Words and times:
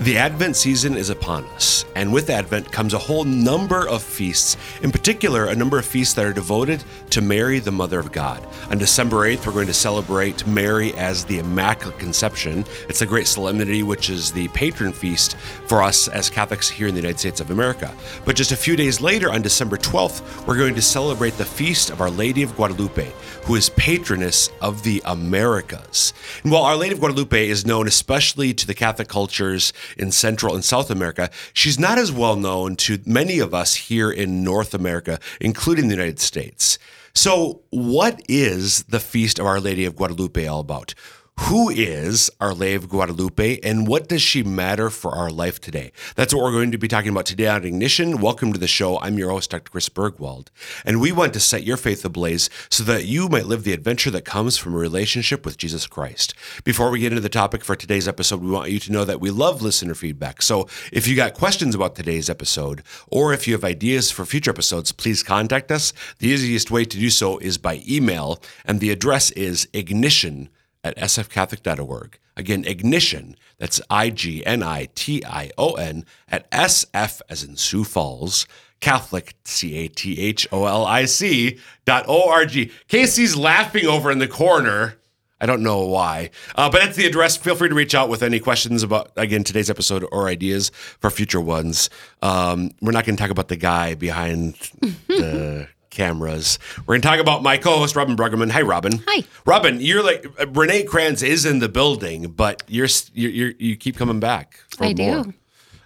The 0.00 0.16
Advent 0.16 0.54
season 0.54 0.96
is 0.96 1.10
upon 1.10 1.44
us, 1.46 1.84
and 1.96 2.12
with 2.12 2.30
Advent 2.30 2.70
comes 2.70 2.94
a 2.94 2.98
whole 2.98 3.24
number 3.24 3.88
of 3.88 4.00
feasts, 4.00 4.56
in 4.80 4.92
particular, 4.92 5.46
a 5.46 5.56
number 5.56 5.76
of 5.76 5.84
feasts 5.84 6.14
that 6.14 6.24
are 6.24 6.32
devoted 6.32 6.84
to 7.10 7.20
Mary, 7.20 7.58
the 7.58 7.72
Mother 7.72 7.98
of 7.98 8.12
God. 8.12 8.46
On 8.70 8.78
December 8.78 9.28
8th, 9.28 9.44
we're 9.44 9.52
going 9.52 9.66
to 9.66 9.74
celebrate 9.74 10.46
Mary 10.46 10.94
as 10.94 11.24
the 11.24 11.40
Immaculate 11.40 11.98
Conception. 11.98 12.64
It's 12.88 13.02
a 13.02 13.06
great 13.06 13.26
solemnity, 13.26 13.82
which 13.82 14.08
is 14.08 14.30
the 14.30 14.46
patron 14.48 14.92
feast 14.92 15.36
for 15.66 15.82
us 15.82 16.06
as 16.06 16.30
Catholics 16.30 16.70
here 16.70 16.86
in 16.86 16.94
the 16.94 17.00
United 17.00 17.18
States 17.18 17.40
of 17.40 17.50
America. 17.50 17.92
But 18.24 18.36
just 18.36 18.52
a 18.52 18.56
few 18.56 18.76
days 18.76 19.00
later, 19.00 19.32
on 19.32 19.42
December 19.42 19.76
12th, 19.76 20.46
we're 20.46 20.56
going 20.56 20.76
to 20.76 20.82
celebrate 20.82 21.36
the 21.38 21.44
feast 21.44 21.90
of 21.90 22.00
Our 22.00 22.10
Lady 22.10 22.44
of 22.44 22.54
Guadalupe, 22.54 23.12
who 23.42 23.56
is 23.56 23.70
patroness 23.70 24.48
of 24.60 24.84
the 24.84 25.02
Americas. 25.06 26.12
And 26.44 26.52
while 26.52 26.62
Our 26.62 26.76
Lady 26.76 26.94
of 26.94 27.00
Guadalupe 27.00 27.48
is 27.48 27.66
known 27.66 27.88
especially 27.88 28.54
to 28.54 28.64
the 28.64 28.74
Catholic 28.74 29.08
cultures, 29.08 29.72
in 29.96 30.12
Central 30.12 30.54
and 30.54 30.64
South 30.64 30.90
America, 30.90 31.30
she's 31.52 31.78
not 31.78 31.98
as 31.98 32.12
well 32.12 32.36
known 32.36 32.76
to 32.76 32.98
many 33.06 33.38
of 33.38 33.54
us 33.54 33.74
here 33.74 34.10
in 34.10 34.44
North 34.44 34.74
America, 34.74 35.18
including 35.40 35.88
the 35.88 35.94
United 35.94 36.20
States. 36.20 36.78
So, 37.14 37.62
what 37.70 38.22
is 38.28 38.84
the 38.84 39.00
Feast 39.00 39.38
of 39.38 39.46
Our 39.46 39.60
Lady 39.60 39.84
of 39.84 39.96
Guadalupe 39.96 40.46
all 40.46 40.60
about? 40.60 40.94
Who 41.42 41.70
is 41.70 42.30
Our 42.40 42.52
Lady 42.52 42.74
of 42.74 42.90
Guadalupe 42.90 43.60
and 43.62 43.86
what 43.86 44.06
does 44.08 44.20
she 44.20 44.42
matter 44.42 44.90
for 44.90 45.12
our 45.12 45.30
life 45.30 45.60
today? 45.60 45.92
That's 46.14 46.34
what 46.34 46.42
we're 46.42 46.52
going 46.52 46.72
to 46.72 46.78
be 46.78 46.88
talking 46.88 47.10
about 47.10 47.24
today 47.24 47.46
on 47.46 47.64
Ignition. 47.64 48.20
Welcome 48.20 48.52
to 48.52 48.58
the 48.58 48.66
show. 48.66 48.98
I'm 49.00 49.16
your 49.16 49.30
host, 49.30 49.50
Dr. 49.50 49.70
Chris 49.70 49.88
Burgwald, 49.88 50.48
and 50.84 51.00
we 51.00 51.10
want 51.10 51.32
to 51.32 51.40
set 51.40 51.62
your 51.62 51.78
faith 51.78 52.04
ablaze 52.04 52.50
so 52.68 52.82
that 52.84 53.06
you 53.06 53.28
might 53.28 53.46
live 53.46 53.64
the 53.64 53.72
adventure 53.72 54.10
that 54.10 54.26
comes 54.26 54.58
from 54.58 54.74
a 54.74 54.78
relationship 54.78 55.46
with 55.46 55.56
Jesus 55.56 55.86
Christ. 55.86 56.34
Before 56.64 56.90
we 56.90 56.98
get 56.98 57.12
into 57.12 57.22
the 57.22 57.30
topic 57.30 57.64
for 57.64 57.76
today's 57.76 58.08
episode, 58.08 58.42
we 58.42 58.50
want 58.50 58.70
you 58.70 58.80
to 58.80 58.92
know 58.92 59.06
that 59.06 59.20
we 59.20 59.30
love 59.30 59.62
listener 59.62 59.94
feedback. 59.94 60.42
So 60.42 60.68
if 60.92 61.08
you 61.08 61.16
got 61.16 61.32
questions 61.32 61.74
about 61.74 61.94
today's 61.94 62.28
episode 62.28 62.82
or 63.06 63.32
if 63.32 63.46
you 63.46 63.54
have 63.54 63.64
ideas 63.64 64.10
for 64.10 64.26
future 64.26 64.50
episodes, 64.50 64.92
please 64.92 65.22
contact 65.22 65.70
us. 65.70 65.94
The 66.18 66.28
easiest 66.28 66.70
way 66.70 66.84
to 66.84 66.98
do 66.98 67.08
so 67.08 67.38
is 67.38 67.56
by 67.56 67.82
email, 67.88 68.42
and 68.66 68.80
the 68.80 68.90
address 68.90 69.30
is 69.30 69.66
ignition 69.72 70.50
at 70.84 70.96
sfcatholic.org. 70.96 72.18
Again, 72.36 72.64
ignition, 72.64 73.36
that's 73.58 73.80
I 73.90 74.10
G 74.10 74.46
N 74.46 74.62
I 74.62 74.88
T 74.94 75.24
I 75.24 75.50
O 75.58 75.72
N, 75.72 76.04
at 76.28 76.48
SF 76.50 77.20
as 77.28 77.42
in 77.42 77.56
Sioux 77.56 77.82
Falls, 77.84 78.46
Catholic, 78.80 79.34
C 79.44 79.74
A 79.76 79.88
T 79.88 80.20
H 80.20 80.46
O 80.52 80.66
L 80.66 80.86
I 80.86 81.04
C 81.04 81.58
dot 81.84 82.04
O 82.06 82.30
R 82.30 82.46
G. 82.46 82.70
Casey's 82.86 83.36
laughing 83.36 83.86
over 83.86 84.10
in 84.10 84.18
the 84.20 84.28
corner. 84.28 84.94
I 85.40 85.46
don't 85.46 85.62
know 85.62 85.86
why, 85.86 86.30
uh, 86.56 86.68
but 86.68 86.80
that's 86.80 86.96
the 86.96 87.06
address. 87.06 87.36
Feel 87.36 87.54
free 87.54 87.68
to 87.68 87.74
reach 87.74 87.94
out 87.94 88.08
with 88.08 88.24
any 88.24 88.40
questions 88.40 88.82
about, 88.82 89.12
again, 89.16 89.44
today's 89.44 89.70
episode 89.70 90.04
or 90.10 90.26
ideas 90.26 90.70
for 90.98 91.10
future 91.10 91.40
ones. 91.40 91.90
Um, 92.22 92.72
we're 92.80 92.90
not 92.90 93.04
going 93.04 93.16
to 93.16 93.22
talk 93.22 93.30
about 93.30 93.46
the 93.46 93.54
guy 93.56 93.94
behind 93.94 94.54
the 95.06 95.68
cameras. 95.90 96.58
We're 96.78 96.94
going 96.94 97.02
to 97.02 97.08
talk 97.08 97.20
about 97.20 97.42
my 97.42 97.56
co-host 97.56 97.96
Robin 97.96 98.16
Bruggeman. 98.16 98.50
Hi, 98.50 98.62
Robin. 98.62 99.02
Hi, 99.06 99.24
Robin. 99.46 99.80
You're 99.80 100.02
like 100.02 100.26
Renee 100.48 100.84
Kranz 100.84 101.22
is 101.22 101.44
in 101.44 101.58
the 101.58 101.68
building, 101.68 102.30
but 102.30 102.62
you're 102.68 102.88
you 103.12 103.28
you 103.28 103.54
you 103.58 103.76
keep 103.76 103.96
coming 103.96 104.20
back. 104.20 104.60
For 104.76 104.84
I 104.84 104.94
more. 104.94 105.24
do. 105.24 105.34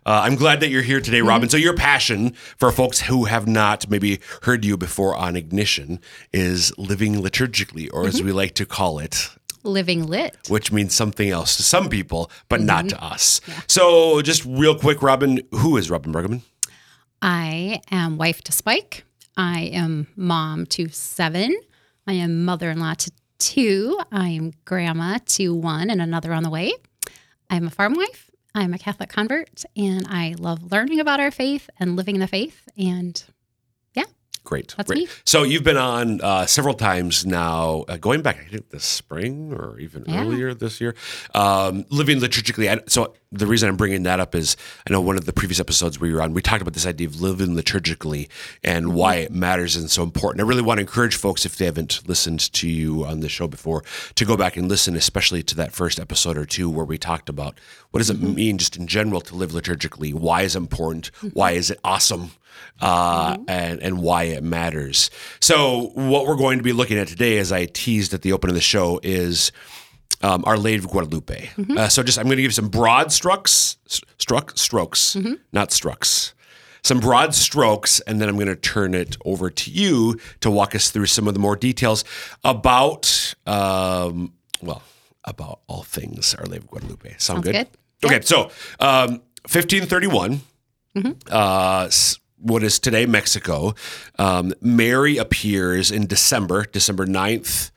Uh, 0.05 0.23
I'm 0.25 0.35
glad 0.35 0.59
that 0.61 0.69
you're 0.69 0.83
here 0.83 1.01
today, 1.01 1.21
Robin. 1.21 1.47
Mm-hmm. 1.47 1.53
So 1.53 1.57
your 1.59 1.77
passion 1.77 2.33
for 2.57 2.73
folks 2.73 3.03
who 3.03 3.27
have 3.27 3.47
not 3.47 3.89
maybe 3.89 4.21
heard 4.43 4.65
you 4.65 4.77
before 4.77 5.15
on 5.15 5.37
Ignition 5.37 6.01
is 6.33 6.77
living 6.77 7.23
liturgically, 7.23 7.89
or 7.93 8.07
as 8.07 8.17
mm-hmm. 8.17 8.27
we 8.27 8.33
like 8.33 8.55
to 8.55 8.67
call 8.67 8.99
it, 8.99 9.31
living 9.63 10.07
lit. 10.07 10.37
which 10.49 10.73
means 10.73 10.93
something 10.93 11.31
else 11.31 11.57
to 11.57 11.63
some 11.63 11.89
people, 11.89 12.31
but 12.49 12.59
mm-hmm. 12.59 12.67
not 12.67 12.89
to 12.89 13.03
us. 13.03 13.41
So 13.69 14.23
just 14.23 14.45
real 14.45 14.77
quick, 14.77 15.03
Robin, 15.03 15.41
who 15.53 15.77
is 15.77 15.89
Robin 15.89 16.13
Bruggeman? 16.13 16.43
I 17.21 17.81
am 17.93 18.19
wife 18.19 18.43
to 18.43 18.53
Spike. 18.53 19.05
I 19.37 19.63
am 19.73 20.07
mom 20.17 20.67
to 20.67 20.89
seven. 20.89 21.57
I 22.07 22.15
am 22.15 22.45
mother 22.45 22.71
in 22.71 22.81
law 22.81 22.95
to 22.95 23.11
two. 23.39 23.99
I 24.11 24.29
am 24.29 24.53
grandma 24.65 25.19
to 25.27 25.55
one 25.55 25.91
and 25.91 26.01
another 26.03 26.33
on 26.33 26.43
the 26.43 26.51
way. 26.51 26.73
I'm 27.51 27.67
a 27.67 27.71
farm 27.71 27.95
wife. 27.95 28.31
I'm 28.55 28.75
a 28.75 28.79
Catholic 28.79 29.09
convert 29.09 29.65
and 29.77 30.07
I 30.09 30.35
love 30.39 30.71
learning 30.71 31.01
about 31.01 31.21
our 31.21 31.31
faith 31.31 31.71
and 31.81 31.97
living 31.97 32.19
the 32.19 32.27
faith. 32.27 32.69
And 32.77 33.23
yeah, 33.95 34.05
Great. 34.45 34.75
That's 34.77 34.89
great. 34.89 35.05
me. 35.05 35.09
So 35.25 35.43
you've 35.43 35.65
been 35.65 35.79
on 35.79 36.21
uh, 36.21 36.45
several 36.47 36.75
times 36.75 37.25
now, 37.25 37.85
uh, 37.89 37.97
going 37.97 38.21
back, 38.21 38.39
I 38.45 38.49
think 38.51 38.69
this 38.69 38.85
spring 38.85 39.53
or 39.55 39.79
even 39.79 40.05
Yeah. 40.07 40.23
earlier 40.23 40.53
this 40.53 40.81
year, 40.83 40.95
um, 41.35 41.87
living 41.89 42.19
liturgically. 42.21 42.91
So 42.91 43.15
the 43.33 43.47
reason 43.47 43.69
I'm 43.69 43.77
bringing 43.77 44.03
that 44.05 44.21
up 44.21 44.35
is 44.35 44.57
I 44.87 44.93
know 44.93 45.01
one 45.01 45.17
of 45.17 45.25
the 45.25 45.33
previous 45.33 45.59
episodes 45.59 45.99
we 45.99 46.13
were 46.13 46.23
on, 46.23 46.35
we 46.35 46.43
talked 46.43 46.63
about 46.63 46.75
this 46.75 46.87
idea 46.87 47.07
of 47.07 47.21
living 47.21 47.57
liturgically 47.57 48.29
and 48.63 48.95
why 48.95 49.17
it 49.17 49.33
matters 49.33 49.75
and 49.75 49.91
so 49.91 50.03
important. 50.03 50.45
I 50.45 50.47
really 50.47 50.63
want 50.63 50.79
to 50.79 50.83
encourage 50.83 51.17
folks, 51.17 51.47
if 51.47 51.57
they 51.57 51.65
haven't 51.65 52.07
listened 52.07 52.53
to 52.53 52.69
you 52.69 53.05
on 53.05 53.21
the 53.21 53.29
show 53.29 53.49
before, 53.49 53.83
to 54.15 54.25
go 54.25 54.37
back 54.37 54.57
and 54.57 54.69
listen, 54.69 54.95
especially 54.95 55.43
to 55.45 55.57
that 55.57 55.73
first 55.73 55.99
episode 55.99 56.37
or 56.37 56.45
two 56.45 56.69
where 56.69 56.85
we 56.85 56.99
talked 56.99 57.29
about 57.29 57.59
what 57.91 57.99
does 57.99 58.11
it 58.11 58.19
mm-hmm. 58.19 58.35
mean 58.35 58.59
just 58.59 58.77
in 58.77 58.87
general 58.87 59.21
to 59.23 59.35
live 59.35 59.53
liturgically? 59.53 60.13
Why 60.13 60.43
is 60.43 60.55
it 60.55 60.59
important? 60.59 61.11
Mm-hmm. 61.13 61.29
Why 61.29 61.53
is 61.53 61.71
it 61.71 61.81
awesome? 61.83 62.33
uh, 62.81 63.35
mm-hmm. 63.35 63.45
and 63.49 63.81
and 63.81 64.03
why 64.03 64.25
it 64.25 64.43
matters. 64.43 65.11
So 65.41 65.91
what 65.95 66.27
we're 66.27 66.37
going 66.37 66.59
to 66.59 66.65
be 66.65 66.73
looking 66.73 66.99
at 66.99 67.09
today, 67.09 67.39
as 67.39 67.53
I 67.53 67.67
teased 67.67 68.15
at 68.15 68.23
the 68.23 68.33
open 68.33 68.51
of 68.51 68.55
the 68.55 68.61
show, 68.61 69.01
is 69.03 69.53
um, 70.23 70.45
Our 70.47 70.57
Lady 70.57 70.79
of 70.79 70.89
Guadalupe. 70.89 71.51
Uh, 71.77 71.89
so 71.89 72.03
just 72.03 72.19
I'm 72.19 72.27
going 72.27 72.37
to 72.37 72.43
give 72.43 72.55
some 72.55 72.69
broad 72.69 73.13
strokes, 73.13 73.77
struck 74.19 74.57
strokes, 74.57 75.17
not 75.53 75.71
strucks. 75.71 76.33
Some 76.85 76.99
broad 76.99 77.33
strokes, 77.35 78.01
and 78.01 78.21
then 78.21 78.29
I'm 78.29 78.35
going 78.35 78.49
to 78.49 78.57
turn 78.57 78.93
it 78.95 79.17
over 79.25 79.51
to 79.51 79.71
you 79.71 80.19
to 80.41 80.51
walk 80.51 80.75
us 80.75 80.91
through 80.91 81.07
some 81.07 81.29
of 81.29 81.35
the 81.35 81.41
more 81.41 81.55
details 81.55 82.05
about, 82.43 83.35
um, 83.47 84.33
well, 84.61 84.83
about 85.25 85.61
all 85.69 85.85
things 85.85 86.35
Our 86.35 86.45
Lady 86.47 86.59
of 86.59 86.67
Guadalupe. 86.67 87.09
Sound 87.19 87.21
Sounds 87.21 87.43
good? 87.45 87.69
good. 88.01 88.11
Okay, 88.13 88.21
so 88.23 88.51
um, 88.81 89.23
1531 89.47 90.41
uh, 91.31 91.89
what 92.39 92.63
is 92.63 92.79
today 92.79 93.07
Mexico. 93.07 93.75
Um, 94.19 94.53
Mary 94.61 95.17
appears 95.17 95.91
in 95.91 96.07
December, 96.07 96.65
December 96.65 97.07
9th. 97.07 97.71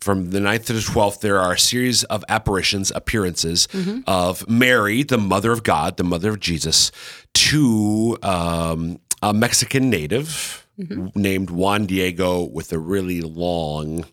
From 0.00 0.30
the 0.30 0.38
9th 0.38 0.64
to 0.66 0.72
the 0.72 0.80
12th, 0.80 1.20
there 1.20 1.38
are 1.38 1.52
a 1.52 1.58
series 1.58 2.04
of 2.04 2.24
apparitions, 2.28 2.90
appearances 2.94 3.68
of 4.06 4.48
Mary, 4.48 5.02
the 5.02 5.18
mother 5.18 5.52
of 5.52 5.62
God, 5.62 5.98
the 5.98 6.04
mother 6.04 6.30
of 6.30 6.40
Jesus, 6.40 6.90
to 7.34 8.16
um, 8.22 8.98
a 9.22 9.34
Mexican 9.34 9.90
native 9.90 10.66
named 11.14 11.50
Juan 11.50 11.84
Diego 11.84 12.44
with 12.44 12.72
a 12.72 12.78
really 12.78 13.20
long 13.20 14.06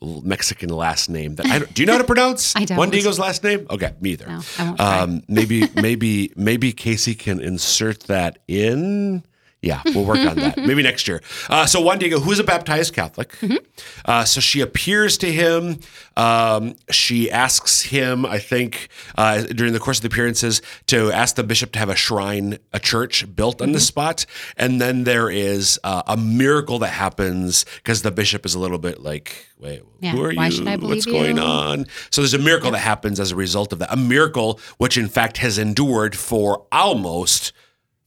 Mexican 0.00 0.68
last 0.70 1.08
name. 1.08 1.34
That 1.36 1.46
I 1.46 1.58
don't, 1.60 1.74
do 1.74 1.82
you 1.82 1.86
know 1.86 1.92
how 1.94 1.98
to 1.98 2.04
pronounce? 2.04 2.54
I 2.56 2.64
don't. 2.64 2.78
Juan 2.78 2.90
Diego's 2.90 3.18
last 3.18 3.42
name? 3.42 3.66
Okay, 3.70 3.92
me 4.00 4.10
either. 4.10 4.26
No. 4.26 4.76
Um, 4.78 5.22
maybe, 5.28 5.68
maybe, 5.74 6.32
maybe 6.36 6.72
Casey 6.72 7.14
can 7.14 7.40
insert 7.40 8.00
that 8.04 8.38
in. 8.46 9.24
Yeah, 9.62 9.80
we'll 9.86 10.04
work 10.04 10.18
on 10.18 10.36
that. 10.38 10.56
Maybe 10.58 10.82
next 10.82 11.06
year. 11.06 11.22
Uh, 11.48 11.66
so 11.66 11.80
Juan 11.80 11.98
Diego, 12.00 12.18
who 12.18 12.32
is 12.32 12.40
a 12.40 12.44
baptized 12.44 12.94
Catholic, 12.94 13.30
Mm-hmm. 13.38 13.56
uh, 14.04 14.24
so 14.24 14.40
she 14.40 14.60
appears 14.60 15.16
to 15.18 15.30
him. 15.30 15.78
Um, 16.16 16.74
she 16.90 17.30
asks 17.30 17.82
him, 17.82 18.26
I 18.26 18.38
think, 18.38 18.88
uh, 19.16 19.42
during 19.42 19.72
the 19.72 19.78
course 19.78 19.98
of 19.98 20.02
the 20.02 20.08
appearances, 20.08 20.62
to 20.88 21.12
ask 21.12 21.36
the 21.36 21.44
bishop 21.44 21.70
to 21.72 21.78
have 21.78 21.88
a 21.88 21.94
shrine, 21.94 22.58
a 22.72 22.80
church 22.80 23.24
built 23.36 23.62
on 23.62 23.70
the 23.70 23.78
Mm-hmm. 23.78 23.82
spot. 23.84 24.26
And 24.56 24.80
then 24.80 25.04
there 25.04 25.30
is 25.30 25.78
uh, 25.84 26.02
a 26.08 26.16
miracle 26.16 26.80
that 26.80 26.88
happens 26.90 27.64
because 27.76 28.02
the 28.02 28.10
bishop 28.10 28.44
is 28.44 28.56
a 28.56 28.58
little 28.58 28.78
bit 28.78 29.00
like, 29.00 29.46
wait, 29.60 29.82
Yeah, 30.00 30.10
who 30.10 30.24
are 30.24 30.32
you? 30.32 30.38
What's 30.38 30.58
believe 30.58 31.06
you? 31.06 31.12
going 31.12 31.38
on? 31.38 31.86
So 32.10 32.20
there's 32.20 32.34
a 32.34 32.38
miracle 32.38 32.72
that 32.72 32.78
happens 32.80 33.20
as 33.20 33.30
a 33.30 33.36
result 33.36 33.72
of 33.72 33.78
that. 33.78 33.92
A 33.92 33.96
miracle 33.96 34.58
which, 34.78 34.98
in 34.98 35.08
fact, 35.08 35.36
has 35.38 35.56
endured 35.56 36.16
for 36.16 36.66
almost 36.72 37.52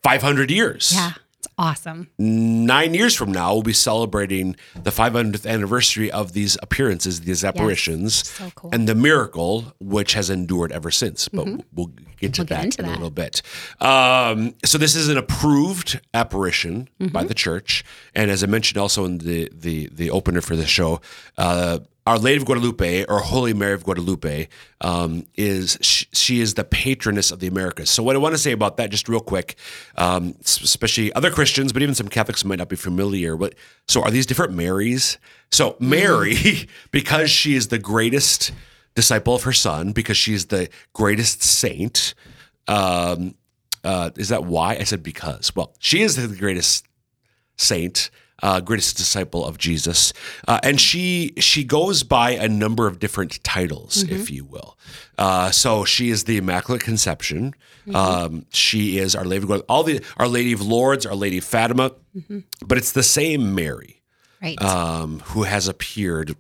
500 0.04 0.52
years. 0.52 0.92
yeah, 0.94 1.14
awesome. 1.58 2.10
Nine 2.18 2.94
years 2.94 3.16
from 3.16 3.32
now, 3.32 3.54
we'll 3.54 3.64
be 3.64 3.74
celebrating 3.74 4.56
the 4.76 4.90
500th 4.92 5.46
anniversary 5.50 6.12
of 6.12 6.34
these 6.34 6.58
appearances, 6.62 7.22
these 7.22 7.44
apparitions, 7.44 8.28
So 8.30 8.52
cool. 8.56 8.70
and 8.74 8.88
the 8.90 8.96
miracle 8.96 9.74
which 9.80 10.14
has 10.14 10.30
endured 10.30 10.72
ever 10.72 10.92
since. 10.92 11.28
But 11.30 11.46
we'll 11.74 11.88
get 12.20 12.34
to 12.36 12.44
Mm-hmm. 12.46 12.54
We'll 12.54 12.60
that 12.60 12.66
into 12.66 12.80
in 12.82 12.86
a 12.86 12.92
little 12.92 13.10
bit. 13.10 13.42
Um, 13.82 14.56
so 14.66 14.78
this 14.78 14.96
is 14.96 15.10
an 15.10 15.18
approved 15.18 16.00
apparition 16.14 16.90
by 17.00 17.06
Mm-hmm. 17.06 17.28
the 17.28 17.34
church, 17.34 17.84
and 18.14 18.30
as 18.32 18.44
I 18.44 18.48
mentioned 18.48 18.78
also 18.78 19.06
in 19.06 19.20
the 19.20 19.50
the 19.54 19.90
the 19.94 20.10
opener 20.12 20.42
for 20.42 20.56
the 20.56 20.66
show. 20.66 21.02
Uh, 21.38 21.80
Our 22.06 22.20
Lady 22.20 22.38
of 22.38 22.46
Guadalupe, 22.46 23.06
or 23.06 23.20
Holy 23.20 23.54
Mary 23.54 23.74
of 23.74 23.84
Guadalupe, 23.84 24.48
um, 24.82 25.26
is 25.36 25.80
she, 25.82 26.06
she 26.14 26.40
is 26.40 26.54
the 26.54 26.64
patroness 26.64 27.32
of 27.32 27.40
the 27.40 27.48
Americas. 27.48 27.90
So, 27.90 28.04
what 28.04 28.16
I 28.16 28.20
want 28.20 28.36
to 28.36 28.38
say 28.38 28.52
about 28.52 28.78
that, 28.78 28.92
just 28.92 29.10
real 29.10 29.20
quick, 29.20 29.56
um, 29.98 30.36
especially 30.42 31.12
other 31.14 31.32
Christians, 31.32 31.74
but 31.74 31.82
even 31.82 31.96
some 31.96 32.08
Catholics 32.08 32.46
might 32.46 32.60
not 32.60 32.70
be 32.70 32.76
familiar. 32.76 33.36
What 33.36 33.56
so 33.88 34.04
are 34.04 34.12
these 34.12 34.28
different 34.28 34.54
Marys? 34.54 35.18
So, 35.52 35.78
Mary, 35.80 36.36
because 36.92 37.32
she 37.32 37.56
is 37.56 37.70
the 37.70 37.80
greatest 37.80 38.52
disciple 38.94 39.34
of 39.34 39.44
her 39.44 39.54
son, 39.54 39.92
because 39.92 40.16
she 40.16 40.36
is 40.36 40.46
the 40.46 40.70
greatest 40.94 41.42
saint. 41.42 42.14
Um, 42.68 43.34
uh, 43.84 44.12
is 44.16 44.30
that 44.30 44.46
why 44.46 44.76
I 44.76 44.84
said 44.84 45.02
because? 45.02 45.56
Well, 45.56 45.74
she 45.80 46.02
is 46.02 46.16
the 46.16 46.36
greatest 46.36 46.86
saint, 47.58 48.12
uh, 48.44 48.60
greatest 48.60 48.98
disciple 48.98 49.46
of 49.46 49.58
Jesus, 49.58 50.14
uh, 50.48 50.60
and 50.64 50.80
she 50.80 51.34
she 51.38 51.64
goes 51.64 52.04
by 52.04 52.32
a 52.32 52.48
number 52.48 52.88
of 52.88 53.00
different 53.00 53.44
titles, 53.44 54.04
if 54.10 54.30
you 54.30 54.44
will. 54.46 54.78
Uh, 55.18 55.52
so 55.52 55.86
she 55.86 56.10
is 56.10 56.26
the 56.26 56.38
Immaculate 56.38 56.82
Conception. 56.82 57.54
Um, 57.94 58.46
she 58.52 58.98
is 58.98 59.16
Our 59.16 59.24
Lady 59.26 59.44
of 59.44 59.50
God- 59.50 59.64
all 59.70 59.84
the 59.84 60.02
Our 60.18 60.28
Lady 60.28 60.52
of 60.54 60.62
Lourdes, 60.62 61.06
Our 61.06 61.16
Lady 61.16 61.38
of 61.38 61.44
Fatima, 61.44 61.92
but 62.66 62.78
it's 62.78 62.92
the 62.92 63.04
same 63.04 63.56
Mary 63.56 64.02
Right. 64.42 64.62
um, 64.62 65.20
who 65.28 65.44
has 65.44 65.68
appeared 65.68 66.36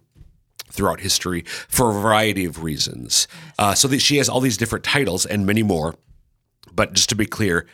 throughout 0.69 0.99
history 0.99 1.43
for 1.69 1.89
a 1.89 1.93
variety 1.93 2.43
of 2.45 2.61
reasons. 2.63 3.27
Uh, 3.57 3.73
so 3.73 3.87
that 3.87 4.01
she 4.01 4.17
has 4.17 4.27
all 4.27 4.41
these 4.41 4.57
different 4.57 4.83
titles 4.83 5.25
and 5.25 5.45
many 5.45 5.63
more. 5.63 5.95
But 6.73 6.91
just 6.93 7.07
to 7.09 7.15
be 7.15 7.25
clear, 7.25 7.65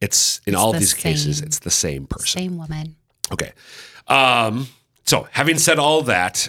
it's 0.00 0.40
in 0.46 0.54
all 0.54 0.70
of 0.70 0.74
the 0.76 0.80
these 0.80 0.94
cases, 0.94 1.42
it's 1.42 1.58
the 1.58 1.70
same 1.70 2.06
person. 2.06 2.40
Same 2.40 2.56
woman. 2.56 2.96
Okay. 3.32 3.52
Um, 4.06 4.68
so, 5.04 5.28
having 5.32 5.58
said 5.58 5.78
all 5.78 6.02
that, 6.02 6.48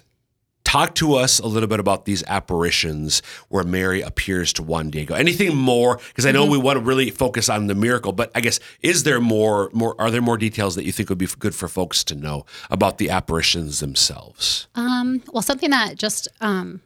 talk 0.63 0.93
to 0.95 1.15
us 1.15 1.39
a 1.39 1.47
little 1.47 1.67
bit 1.67 1.79
about 1.79 2.05
these 2.05 2.23
apparitions 2.27 3.21
where 3.47 3.63
Mary 3.63 4.01
appears 4.01 4.53
to 4.53 4.63
Juan 4.63 4.89
Diego. 4.89 5.15
Anything 5.15 5.55
more? 5.55 5.97
Because 6.09 6.25
I 6.25 6.31
know 6.31 6.43
Mm-hmm. 6.43 6.51
we 6.51 6.57
want 6.59 6.77
to 6.77 6.83
really 6.85 7.09
focus 7.09 7.49
on 7.49 7.67
the 7.67 7.75
miracle, 7.75 8.11
but 8.11 8.31
I 8.35 8.41
guess 8.41 8.59
is 8.81 9.03
there 9.03 9.19
more? 9.19 9.69
More? 9.73 9.95
Are 9.99 10.11
there 10.11 10.21
more 10.21 10.37
details 10.37 10.75
that 10.75 10.83
you 10.85 10.91
think 10.91 11.09
would 11.09 11.17
be 11.17 11.27
good 11.39 11.55
for 11.55 11.67
folks 11.67 12.03
to 12.05 12.15
know 12.15 12.45
about 12.69 12.97
the 12.97 13.09
apparitions 13.09 13.79
themselves? 13.79 14.67
Um, 14.75 15.23
well, 15.33 15.41
something 15.41 15.69
that 15.71 15.95
just 15.97 16.27
um, 16.41 16.81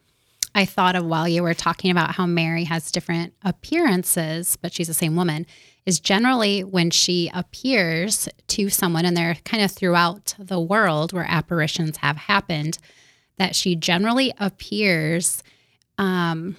I 0.56 0.66
thought 0.66 0.96
of 0.96 1.06
while 1.06 1.28
you 1.28 1.42
were 1.44 1.54
talking 1.56 1.90
about 1.92 2.12
how 2.16 2.26
Mary 2.26 2.64
has 2.66 2.92
different 2.92 3.34
appearances, 3.44 4.56
but 4.62 4.74
she's 4.74 4.88
the 4.88 4.94
same 4.94 5.16
woman, 5.16 5.46
is 5.86 6.00
generally 6.00 6.64
when 6.64 6.92
she 6.92 7.30
appears 7.34 8.30
to 8.50 8.70
someone, 8.70 9.06
and 9.06 9.18
they're 9.18 9.36
kind 9.46 9.64
of 9.64 9.72
throughout 9.72 10.36
the 10.40 10.60
world 10.60 11.12
where 11.12 11.26
apparitions 11.28 11.98
have 11.98 12.18
happened, 12.18 12.78
that 13.38 13.56
she 13.56 13.76
generally 13.76 14.32
appears 14.38 15.42
um, 15.98 16.56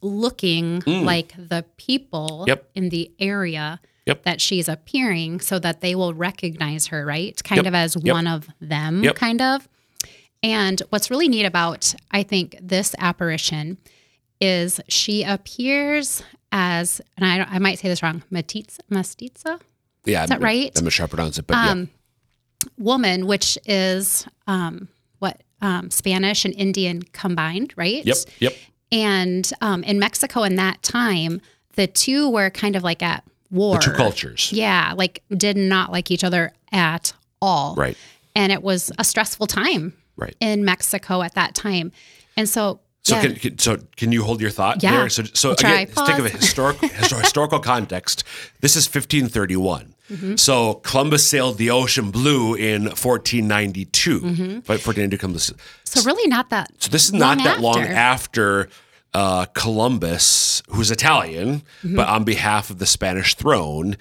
looking 0.00 0.80
like 0.86 1.34
the 1.36 1.64
people 1.76 2.44
Mm. 2.44 2.48
Yep. 2.48 2.70
in 2.74 2.88
the 2.90 3.10
area 3.18 3.80
Yep. 4.06 4.22
that 4.22 4.40
she's 4.40 4.68
appearing 4.68 5.40
so 5.40 5.58
that 5.58 5.80
they 5.80 5.94
will 5.96 6.14
recognize 6.14 6.86
her, 6.86 7.04
right? 7.04 7.42
Kind 7.42 7.58
Yep. 7.58 7.66
of 7.66 7.74
as 7.74 7.96
one 7.96 8.26
of 8.28 8.48
them, 8.60 9.02
kind 9.14 9.42
of. 9.42 9.68
And 10.46 10.80
what's 10.90 11.10
really 11.10 11.26
neat 11.26 11.44
about, 11.44 11.92
I 12.12 12.22
think, 12.22 12.56
this 12.62 12.94
apparition 13.00 13.78
is 14.40 14.80
she 14.86 15.24
appears 15.24 16.22
as, 16.52 17.00
and 17.16 17.26
I, 17.26 17.56
I 17.56 17.58
might 17.58 17.80
say 17.80 17.88
this 17.88 18.00
wrong, 18.00 18.22
Matitza, 18.30 18.78
Mastitza 18.88 19.60
Yeah, 20.04 20.22
Is 20.22 20.28
that 20.28 20.40
right? 20.40 20.70
I'm 20.78 20.84
not 20.84 20.92
sure 20.92 21.08
to 21.08 21.10
pronounce 21.12 21.38
it, 21.38 21.48
but 21.48 21.54
yeah. 21.54 21.70
um, 21.72 21.90
woman, 22.78 23.26
which 23.26 23.58
is 23.66 24.24
um, 24.46 24.86
what 25.18 25.42
um, 25.62 25.90
Spanish 25.90 26.44
and 26.44 26.54
Indian 26.54 27.02
combined, 27.02 27.74
right? 27.76 28.06
Yep, 28.06 28.16
yep, 28.38 28.52
And 28.92 29.50
um, 29.60 29.82
in 29.82 29.98
Mexico 29.98 30.44
in 30.44 30.54
that 30.56 30.80
time, 30.84 31.40
the 31.74 31.88
two 31.88 32.30
were 32.30 32.50
kind 32.50 32.76
of 32.76 32.84
like 32.84 33.02
at 33.02 33.24
war. 33.50 33.80
two 33.80 33.90
cultures. 33.90 34.52
Yeah, 34.52 34.94
like 34.96 35.24
did 35.36 35.56
not 35.56 35.90
like 35.90 36.12
each 36.12 36.22
other 36.22 36.52
at 36.70 37.14
all. 37.42 37.74
Right, 37.74 37.96
And 38.36 38.52
it 38.52 38.62
was 38.62 38.92
a 38.96 39.02
stressful 39.02 39.48
time 39.48 39.92
right. 40.16 40.34
in 40.40 40.64
Mexico 40.64 41.22
at 41.22 41.34
that 41.34 41.54
time. 41.54 41.92
And 42.36 42.48
so, 42.48 42.80
So 43.02 43.14
yeah, 43.16 43.22
can, 43.22 43.34
can 43.36 43.58
so 43.58 43.78
can 43.96 44.12
you 44.12 44.22
hold 44.24 44.40
your 44.40 44.50
thought 44.50 44.82
Yeah. 44.82 44.92
there? 44.96 45.08
So 45.08 45.22
so 45.24 45.52
again, 45.52 45.86
let's 45.94 45.94
think 46.06 46.18
of 46.18 46.26
a 46.26 46.30
Pause. 46.30 46.40
historical 46.40 46.88
historical 46.88 47.58
context. 47.60 48.24
This 48.60 48.76
is 48.76 48.86
1531. 48.86 49.94
Mm-hmm. 50.10 50.36
So 50.36 50.74
Columbus 50.74 51.26
sailed 51.28 51.58
the 51.58 51.70
ocean 51.70 52.10
blue 52.10 52.54
in 52.54 52.84
1492. 52.84 54.20
Mm-hmm. 54.20 54.42
Right, 54.42 54.78
1492 54.78 55.18
Columbus. 55.18 55.52
so 55.84 56.02
really 56.02 56.28
not 56.28 56.50
that. 56.50 56.70
So 56.78 56.90
this 56.90 57.04
is 57.06 57.12
not 57.12 57.38
long 57.38 57.44
that 57.46 57.60
long 57.60 57.78
after. 57.80 57.94
after 58.64 58.68
uh, 59.14 59.46
Columbus, 59.54 60.62
who's 60.70 60.90
Italian, 60.90 61.62
Mm-hmm. 61.82 61.96
but 61.96 62.08
on 62.08 62.24
behalf 62.24 62.70
of 62.70 62.78
the 62.78 62.86
Spanish 62.86 63.34
throne, 63.34 63.96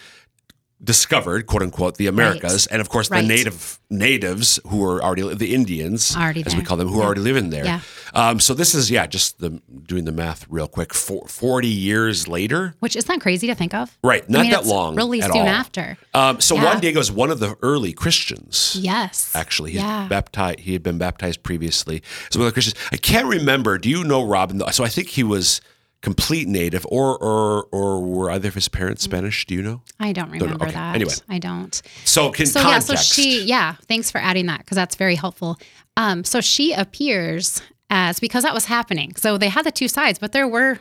discovered 0.85 1.47
quote 1.47 1.61
unquote 1.63 1.97
the 1.97 2.07
Americas, 2.07 2.67
and 2.67 2.79
of 2.81 2.89
course 2.89 3.09
the 3.09 3.21
native 3.21 3.79
natives 3.89 4.59
who 4.67 4.77
were 4.77 5.03
already 5.03 5.33
the 5.33 5.53
Indians, 5.53 6.15
Already 6.15 6.43
as 6.45 6.55
we 6.55 6.61
call 6.63 6.77
them, 6.77 6.87
who 6.87 7.01
are 7.01 7.05
already 7.05 7.21
living 7.21 7.49
there. 7.49 7.65
Yeah. 7.65 7.81
Um, 8.13 8.39
so 8.39 8.53
this 8.53 8.73
is 8.75 8.89
yeah, 8.89 9.07
just 9.07 9.39
the 9.39 9.49
doing 9.85 10.05
the 10.05 10.11
math 10.11 10.45
real 10.49 10.67
quick. 10.67 10.93
For, 10.93 11.27
Forty 11.27 11.67
years 11.67 12.27
later, 12.27 12.75
Which 12.79 12.95
isn't 12.95 13.07
that 13.13 13.21
crazy 13.21 13.47
to 13.47 13.55
think 13.55 13.73
of? 13.73 13.97
right? 14.03 14.23
I 14.23 14.31
Not 14.31 14.41
mean, 14.43 14.51
that 14.51 14.65
long, 14.65 14.95
Really 14.95 15.21
soon 15.21 15.31
all. 15.31 15.47
after. 15.47 15.97
Um, 16.13 16.39
so 16.39 16.55
Yeah. 16.55 16.63
Juan 16.65 16.79
Diego 16.79 16.99
is 16.99 17.11
one 17.11 17.31
of 17.31 17.39
the 17.39 17.57
early 17.61 17.91
Christians. 17.93 18.77
Yes. 18.79 19.31
Actually, 19.35 19.71
he's 19.71 19.81
Yeah. 19.81 20.07
baptized. 20.07 20.59
He 20.59 20.73
had 20.73 20.83
been 20.83 20.97
baptized 20.97 21.43
previously. 21.43 22.01
So 22.29 22.39
one 22.39 22.47
of 22.47 22.53
the 22.53 22.55
Christians. 22.55 22.79
I 22.91 22.97
can't 22.97 23.27
remember. 23.27 23.77
Do 23.77 23.89
you 23.89 24.03
know 24.03 24.23
Robin? 24.23 24.61
So 24.71 24.83
I 24.83 24.89
think 24.89 25.09
he 25.09 25.23
was 25.23 25.61
complete 26.06 26.48
native, 26.48 26.86
or 26.90 27.18
or 27.18 27.66
or 27.72 28.02
were 28.02 28.31
either 28.31 28.48
of 28.48 28.54
his 28.54 28.69
parents 28.69 29.04
Spanish? 29.04 29.46
Do 29.46 29.56
you 29.56 29.62
know? 29.63 29.81
I 30.00 30.13
don't 30.13 30.30
remember 30.30 30.66
okay. 30.66 30.74
that. 30.74 30.96
Anyway. 30.96 31.12
I 31.28 31.40
don't. 31.40 31.81
So 32.06 32.31
can 32.31 32.46
So 32.46 32.62
context. 32.62 32.90
yeah, 32.90 32.96
so 32.96 33.02
she 33.02 33.44
yeah, 33.44 33.75
thanks 33.90 34.12
for 34.12 34.19
adding 34.19 34.46
that 34.46 34.60
because 34.60 34.75
that's 34.75 34.96
very 34.96 35.16
helpful. 35.16 35.57
Um, 35.98 36.24
so 36.24 36.40
she 36.42 36.72
appears 36.74 37.62
as 37.90 38.19
because 38.19 38.44
that 38.44 38.54
was 38.54 38.66
happening. 38.66 39.16
So 39.16 39.38
they 39.38 39.50
had 39.50 39.66
the 39.66 39.72
two 39.72 39.88
sides, 39.88 40.19
but 40.19 40.31
there 40.31 40.48
were 40.48 40.80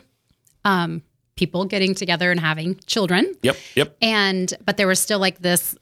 um 0.63 1.01
people 1.35 1.65
getting 1.65 1.95
together 1.95 2.31
and 2.31 2.39
having 2.39 2.79
children. 2.85 3.33
Yep. 3.41 3.57
Yep. 3.75 3.97
And 4.01 4.53
but 4.63 4.77
there 4.77 4.87
was 4.87 4.99
still 4.99 5.19
like 5.19 5.39
this, 5.39 5.75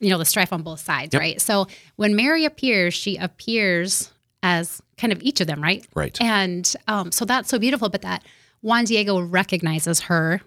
you 0.00 0.10
know, 0.10 0.18
the 0.18 0.24
strife 0.24 0.52
on 0.52 0.62
both 0.62 0.80
sides, 0.80 1.14
Yep. 1.14 1.20
right? 1.20 1.40
So 1.40 1.68
when 1.96 2.16
Mary 2.16 2.44
appears, 2.44 2.92
she 2.92 3.16
appears 3.16 4.10
as 4.42 4.82
kind 4.98 5.12
of 5.12 5.22
each 5.22 5.40
of 5.40 5.46
them, 5.46 5.62
right? 5.62 5.86
Right. 5.94 6.20
And 6.20 6.66
um, 6.88 7.12
so 7.12 7.24
that's 7.24 7.48
so 7.48 7.58
beautiful. 7.58 7.88
But 7.88 8.02
that 8.02 8.24
Juan 8.62 8.84
Diego 8.84 9.20
recognizes 9.20 10.00
her 10.00 10.40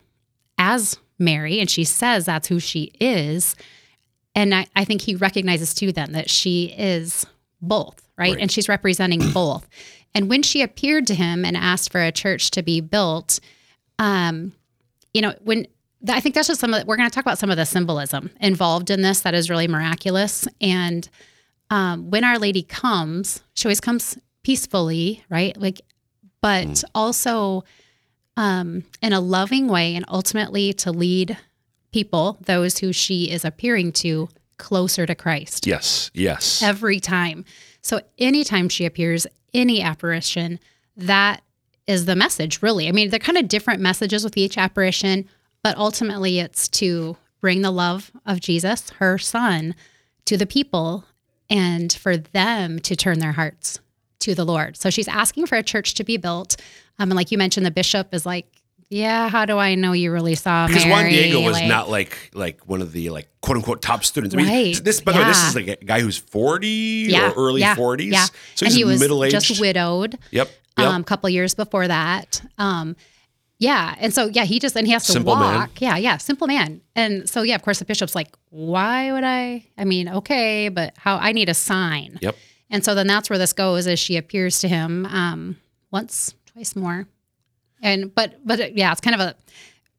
as 0.57 0.97
Mary, 1.19 1.59
and 1.59 1.69
she 1.69 1.83
says 1.83 2.25
that's 2.25 2.47
who 2.47 2.59
she 2.59 2.91
is. 2.99 3.55
And 4.35 4.53
I, 4.53 4.67
I 4.75 4.85
think 4.85 5.01
he 5.01 5.15
recognizes 5.15 5.73
too 5.73 5.91
then 5.91 6.13
that 6.13 6.29
she 6.29 6.73
is 6.77 7.25
both, 7.61 8.01
right? 8.17 8.33
Right. 8.33 8.41
And 8.41 8.51
she's 8.51 8.69
representing 8.69 9.21
both. 9.33 9.67
And 10.15 10.29
when 10.29 10.43
she 10.43 10.61
appeared 10.61 11.07
to 11.07 11.15
him 11.15 11.43
and 11.45 11.57
asked 11.57 11.91
for 11.91 12.01
a 12.01 12.11
church 12.11 12.51
to 12.51 12.63
be 12.63 12.81
built, 12.81 13.39
um, 13.99 14.53
you 15.13 15.21
know, 15.21 15.33
when 15.41 15.67
I 16.07 16.19
think 16.19 16.35
that's 16.35 16.47
just 16.47 16.59
some 16.59 16.73
of 16.73 16.81
the, 16.81 16.85
we're 16.85 16.97
going 16.97 17.09
to 17.09 17.13
talk 17.13 17.23
about 17.23 17.39
some 17.39 17.49
of 17.49 17.57
the 17.57 17.65
symbolism 17.65 18.29
involved 18.41 18.89
in 18.89 19.01
this 19.01 19.21
that 19.21 19.33
is 19.33 19.49
really 19.49 19.67
miraculous. 19.67 20.47
And 20.59 21.07
um, 21.69 22.09
when 22.09 22.23
Our 22.23 22.37
Lady 22.37 22.63
comes, 22.63 23.41
she 23.53 23.67
always 23.67 23.79
comes 23.79 24.17
peacefully, 24.43 25.23
right? 25.29 25.55
Like, 25.59 25.81
but 26.41 26.83
also 26.93 27.63
um, 28.37 28.83
in 29.01 29.13
a 29.13 29.19
loving 29.19 29.67
way, 29.67 29.95
and 29.95 30.05
ultimately 30.07 30.73
to 30.73 30.91
lead 30.91 31.37
people, 31.91 32.37
those 32.41 32.79
who 32.79 32.91
she 32.91 33.29
is 33.29 33.45
appearing 33.45 33.91
to, 33.93 34.29
closer 34.57 35.05
to 35.05 35.15
Christ 35.15 35.67
Yes. 35.67 36.09
Yes. 36.13 36.61
every 36.63 36.99
time. 36.99 37.43
So 37.81 37.99
anytime 38.17 38.69
she 38.69 38.85
appears, 38.85 39.27
any 39.53 39.81
apparition, 39.81 40.59
that 40.95 41.41
is 41.85 42.05
the 42.05 42.15
message, 42.15 42.61
really. 42.61 42.87
I 42.87 42.91
mean, 42.91 43.09
they're 43.09 43.19
kind 43.19 43.37
of 43.37 43.47
different 43.47 43.81
messages 43.81 44.23
with 44.23 44.37
each 44.37 44.57
apparition, 44.57 45.27
but 45.63 45.77
ultimately 45.77 46.39
it's 46.39 46.67
to 46.69 47.17
bring 47.41 47.61
the 47.61 47.71
love 47.71 48.11
of 48.25 48.39
Jesus, 48.39 48.89
her 48.91 49.17
son, 49.17 49.75
to 50.25 50.37
the 50.37 50.45
people 50.45 51.03
and 51.49 51.91
for 51.91 52.15
them 52.15 52.79
to 52.79 52.95
turn 52.95 53.19
their 53.19 53.33
hearts 53.33 53.79
to 54.23 54.35
the 54.35 54.45
Lord. 54.45 54.75
So 54.77 54.89
she's 54.89 55.07
asking 55.07 55.45
for 55.47 55.55
a 55.57 55.63
church 55.63 55.93
to 55.95 56.03
be 56.03 56.17
built. 56.17 56.55
Um, 56.99 57.09
and 57.11 57.15
like 57.15 57.31
you 57.31 57.37
mentioned, 57.37 57.65
the 57.65 57.71
bishop 57.71 58.13
is 58.13 58.25
like, 58.25 58.45
yeah, 58.89 59.27
how 59.29 59.45
do 59.45 59.57
I 59.57 59.73
know 59.75 59.93
you 59.93 60.11
really 60.11 60.35
saw 60.35 60.67
because 60.67 60.85
Juan 60.85 61.09
Diego 61.09 61.41
was 61.41 61.53
Like- 61.53 61.67
not 61.67 61.89
like 61.89 62.29
like 62.33 62.67
one 62.67 62.79
of 62.81 62.91
the 62.91 63.09
like 63.09 63.27
quote 63.41 63.57
unquote 63.57 63.81
top 63.81 64.03
students. 64.05 64.35
I 64.35 64.37
mean, 64.37 64.47
Right. 64.47 64.83
this 64.83 65.01
by 65.01 65.13
the 65.13 65.19
way, 65.19 65.25
this 65.25 65.43
is 65.47 65.55
like 65.55 65.67
a 65.67 65.75
guy 65.83 65.99
who's 66.01 66.17
forty 66.17 67.07
yeah, 67.09 67.29
or 67.31 67.33
early 67.47 67.61
yeah, 67.61 67.73
forties. 67.75 68.13
Yeah. 68.13 68.25
So 68.55 68.65
and 68.65 68.67
he's 68.67 68.75
he 68.75 68.83
was 68.83 68.99
middle 68.99 69.23
aged. 69.23 69.39
just 69.41 69.59
widowed. 69.59 70.19
Yep. 70.31 70.49
Yep. 70.77 70.87
um, 70.87 71.01
a 71.01 71.03
couple 71.03 71.27
years 71.29 71.55
before 71.55 71.87
that. 71.87 72.41
Um, 72.59 72.95
yeah, 73.59 73.95
and 73.99 74.13
so 74.13 74.25
yeah, 74.27 74.43
he 74.43 74.59
just 74.59 74.75
and 74.75 74.85
he 74.85 74.93
has 74.93 75.05
to 75.05 75.11
Simple 75.13 75.35
man. 75.37 75.55
walk. 75.55 75.81
Yeah, 75.81 75.95
yeah, 75.97 76.17
simple 76.17 76.47
man. 76.47 76.81
And 76.95 77.27
so 77.29 77.41
yeah, 77.43 77.55
of 77.55 77.61
course, 77.63 77.79
the 77.79 77.85
bishop's 77.85 78.13
like, 78.13 78.29
"Why 78.49 79.11
would 79.13 79.23
I? 79.23 79.65
I 79.77 79.85
mean, 79.85 80.09
okay, 80.09 80.69
but 80.69 80.93
how? 80.97 81.15
I 81.17 81.31
need 81.31 81.49
a 81.49 81.53
sign." 81.53 82.19
yep. 82.21 82.35
And 82.73 82.83
so 82.83 82.95
then 82.95 83.05
that's 83.07 83.29
where 83.29 83.37
this 83.39 83.53
goes 83.53 83.85
as 83.85 83.99
she 83.99 84.17
appears 84.17 84.59
to 84.61 84.67
him 84.67 85.05
um, 85.05 85.57
once, 85.91 86.33
twice 86.47 86.75
more. 86.75 87.07
And 87.83 88.13
but 88.13 88.35
but 88.45 88.59
uh, 88.59 88.67
yeah, 88.73 88.91
it's 88.91 88.99
kind 88.99 89.13
of 89.13 89.21
a 89.21 89.35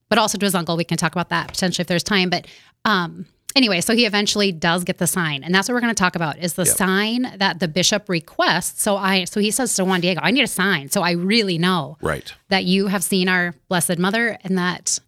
but 0.08 0.18
also 0.18 0.36
to 0.38 0.44
his 0.44 0.54
uncle. 0.56 0.76
We 0.76 0.84
can 0.84 0.96
talk 0.98 1.12
about 1.12 1.28
that 1.28 1.48
potentially 1.48 1.82
if 1.82 1.86
there's 1.86 2.02
time. 2.02 2.30
But 2.30 2.46
um, 2.84 3.26
anyway, 3.54 3.80
so 3.80 3.94
he 3.94 4.06
eventually 4.06 4.50
does 4.50 4.82
get 4.82 4.98
the 4.98 5.06
sign, 5.06 5.44
and 5.44 5.54
that's 5.54 5.68
what 5.68 5.74
we're 5.74 5.82
going 5.82 5.94
to 5.94 5.98
talk 5.98 6.16
about 6.16 6.38
is 6.38 6.54
the 6.54 6.64
Yep. 6.64 6.76
sign 6.76 7.32
that 7.38 7.60
the 7.60 7.68
bishop 7.68 8.08
requests. 8.08 8.82
So 8.82 8.96
I 8.96 9.24
so 9.24 9.38
he 9.40 9.52
says 9.52 9.72
to 9.76 9.84
Juan 9.84 10.00
Diego, 10.00 10.20
I 10.24 10.32
need 10.32 10.42
a 10.42 10.48
sign, 10.48 10.88
so 10.90 11.02
I 11.02 11.12
really 11.12 11.58
know 11.58 11.96
Right. 12.00 12.32
that 12.48 12.64
you 12.64 12.88
have 12.88 13.04
seen 13.04 13.28
our 13.28 13.54
blessed 13.68 13.98
mother 13.98 14.36
and 14.42 14.58
that 14.58 14.98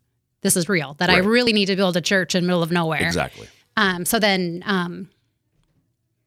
this 0.42 0.56
is 0.56 0.68
real. 0.68 0.94
That 0.98 1.10
I 1.10 1.16
really 1.18 1.52
need 1.52 1.66
to 1.66 1.76
build 1.76 1.96
a 1.96 2.00
church 2.00 2.36
in 2.36 2.44
the 2.44 2.46
middle 2.46 2.62
of 2.62 2.70
nowhere. 2.70 3.02
Exactly. 3.02 3.48
Um, 3.76 4.04
so 4.04 4.18
then, 4.20 4.62
um, 4.66 5.08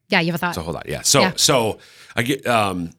yeah, 0.10 0.20
you 0.20 0.28
have 0.32 0.36
a 0.36 0.38
thought. 0.38 0.56
So 0.56 0.62
hold 0.62 0.75
on. 0.75 0.84
Yeah. 0.86 1.01
So 1.01 1.22
Yeah. 1.22 1.34
so 1.36 1.80
I 2.16 2.24
get 2.24 2.46
um 2.48 2.92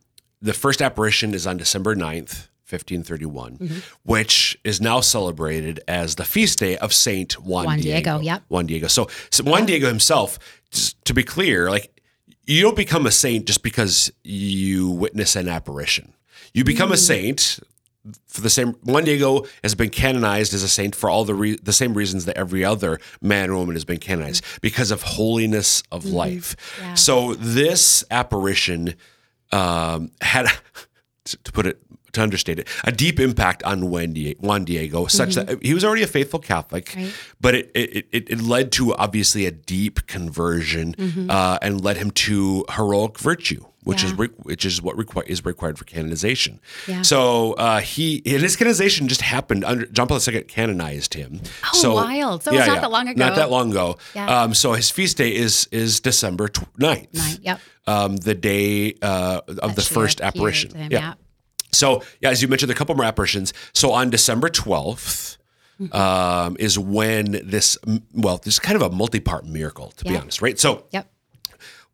the 0.43 0.55
first 0.55 0.81
apparition 0.81 1.35
is 1.35 1.47
on 1.47 1.57
December 1.59 1.95
9th, 1.95 2.49
1531, 2.69 3.59
Mm-hmm. 3.59 3.79
which 4.05 4.59
is 4.65 4.81
now 4.81 5.01
celebrated 5.01 5.81
as 5.89 6.15
the 6.15 6.25
feast 6.25 6.59
day 6.61 6.77
of 6.79 6.95
Saint 6.95 7.35
Juan, 7.41 7.65
Juan 7.67 7.79
Diego. 7.81 8.19
Diego, 8.19 8.21
yep. 8.21 8.43
Juan 8.49 8.67
Diego. 8.67 8.87
So, 8.87 9.09
so 9.31 9.45
Juan 9.45 9.67
Diego 9.67 9.87
himself, 9.89 10.39
just 10.71 11.05
to 11.05 11.13
be 11.15 11.23
clear, 11.23 11.69
like 11.71 12.01
you 12.47 12.63
don't 12.63 12.77
become 12.77 13.07
a 13.07 13.11
saint 13.11 13.47
just 13.47 13.63
because 13.63 14.11
you 14.25 14.89
witness 14.89 15.37
an 15.37 15.49
apparition. 15.49 16.15
You 16.55 16.65
become 16.65 16.91
Mm. 16.91 16.95
a 16.95 16.97
saint 16.97 17.61
for 18.27 18.41
the 18.41 18.49
same 18.51 18.73
Juan 18.85 19.05
Diego 19.05 19.45
has 19.63 19.75
been 19.75 19.91
canonized 19.91 20.55
as 20.55 20.63
a 20.63 20.69
saint 20.69 20.95
for 20.95 21.11
all 21.11 21.25
the 21.25 21.35
re, 21.35 21.57
the 21.63 21.73
same 21.73 21.93
reasons 21.95 22.25
that 22.25 22.37
every 22.37 22.65
other 22.65 22.99
man 23.21 23.51
or 23.51 23.57
woman 23.57 23.75
has 23.75 23.85
been 23.85 23.99
canonized 23.99 24.43
because 24.63 24.91
of 24.91 25.03
holiness 25.03 25.83
of 25.93 26.05
life. 26.07 26.57
Mm-hmm. 26.57 26.83
Yeah. 26.85 26.95
So 26.95 27.35
this 27.35 28.03
apparition 28.11 28.95
um, 29.53 30.11
had, 30.23 30.47
to 31.25 31.53
put 31.53 31.67
it 31.67 31.79
to 32.13 32.23
understate 32.23 32.59
it, 32.59 32.67
a 32.85 32.91
deep 32.91 33.21
impact 33.21 33.63
on 33.63 33.89
Juan 33.89 34.13
Die- 34.15 34.35
Juan 34.41 34.65
Diego, 34.65 35.07
such 35.07 35.35
that 35.37 35.63
he 35.63 35.75
was 35.75 35.85
already 35.85 36.03
a 36.03 36.09
faithful 36.09 36.41
Catholic, 36.41 36.87
Mm-hmm. 36.87 37.01
Right. 37.05 37.13
but 37.41 37.55
it, 37.55 37.71
it 37.75 38.07
it 38.11 38.31
it 38.31 38.41
led 38.43 38.73
to 38.73 38.95
obviously 38.97 39.47
a 39.47 39.51
deep 39.53 40.07
conversion 40.07 40.95
Mm-hmm. 40.95 41.31
uh, 41.31 41.59
and 41.63 41.85
led 41.85 41.99
him 41.99 42.11
to 42.13 42.65
heroic 42.71 43.19
virtue. 43.19 43.65
Which 43.85 44.05
is 44.05 44.11
Yeah. 44.11 44.17
re- 44.19 44.29
which 44.43 44.67
is 44.67 44.83
what 44.83 44.97
requi- 44.97 45.27
is 45.27 45.43
required 45.45 45.79
for 45.79 45.85
canonization. 45.87 46.61
Yeah. 46.87 47.01
So 47.01 47.55
uh, 47.55 47.81
he 47.81 48.21
and 48.27 48.43
his 48.43 48.55
canonization 48.57 49.09
just 49.09 49.23
happened. 49.23 49.65
Under 49.65 49.87
John 49.87 50.07
Paul 50.07 50.21
II 50.27 50.43
canonized 50.43 51.15
him. 51.15 51.41
Oh, 51.75 51.95
wild. 51.95 52.43
So 52.43 52.53
it's 52.53 52.67
not 52.67 52.83
that 52.83 52.91
long 52.91 53.09
ago. 53.09 53.19
Not 53.19 53.37
that 53.37 53.51
long 53.51 53.71
ago. 53.71 53.97
Yeah. 54.15 54.43
Um, 54.43 54.53
so 54.53 54.75
his 54.75 54.91
feast 54.91 55.17
day 55.17 55.35
is 55.35 55.67
is 55.73 55.99
December 56.01 56.49
tw- 56.49 56.71
9th. 56.79 57.15
Nine, 57.15 57.39
yep. 57.43 57.61
Um, 57.87 58.17
the 58.17 58.35
day 58.35 58.95
uh, 59.01 59.41
of 59.49 59.57
the 59.57 59.77
That 59.77 59.81
she 59.83 59.95
first 59.95 60.21
apparition. 60.21 60.75
him, 60.75 60.93
yeah. 60.93 61.15
So 61.73 62.03
yeah, 62.21 62.29
as 62.31 62.43
you 62.43 62.49
mentioned, 62.49 62.71
a 62.71 62.75
couple 62.75 62.95
more 62.97 63.07
apparitions. 63.07 63.55
So 63.73 63.93
on 63.93 64.11
December 64.11 64.49
12th 64.51 65.39
Mm-hmm. 65.81 65.97
um, 65.97 66.57
is 66.61 66.79
when 66.79 67.41
this 67.43 67.79
well, 68.13 68.37
this 68.37 68.53
is 68.55 68.59
kind 68.61 68.77
of 68.77 68.83
a 68.83 68.91
multi-part 68.95 69.47
miracle, 69.47 69.93
to 69.97 70.05
be 70.05 70.15
honest, 70.15 70.43
right? 70.43 70.59
So 70.59 70.85
Yep. 70.91 71.11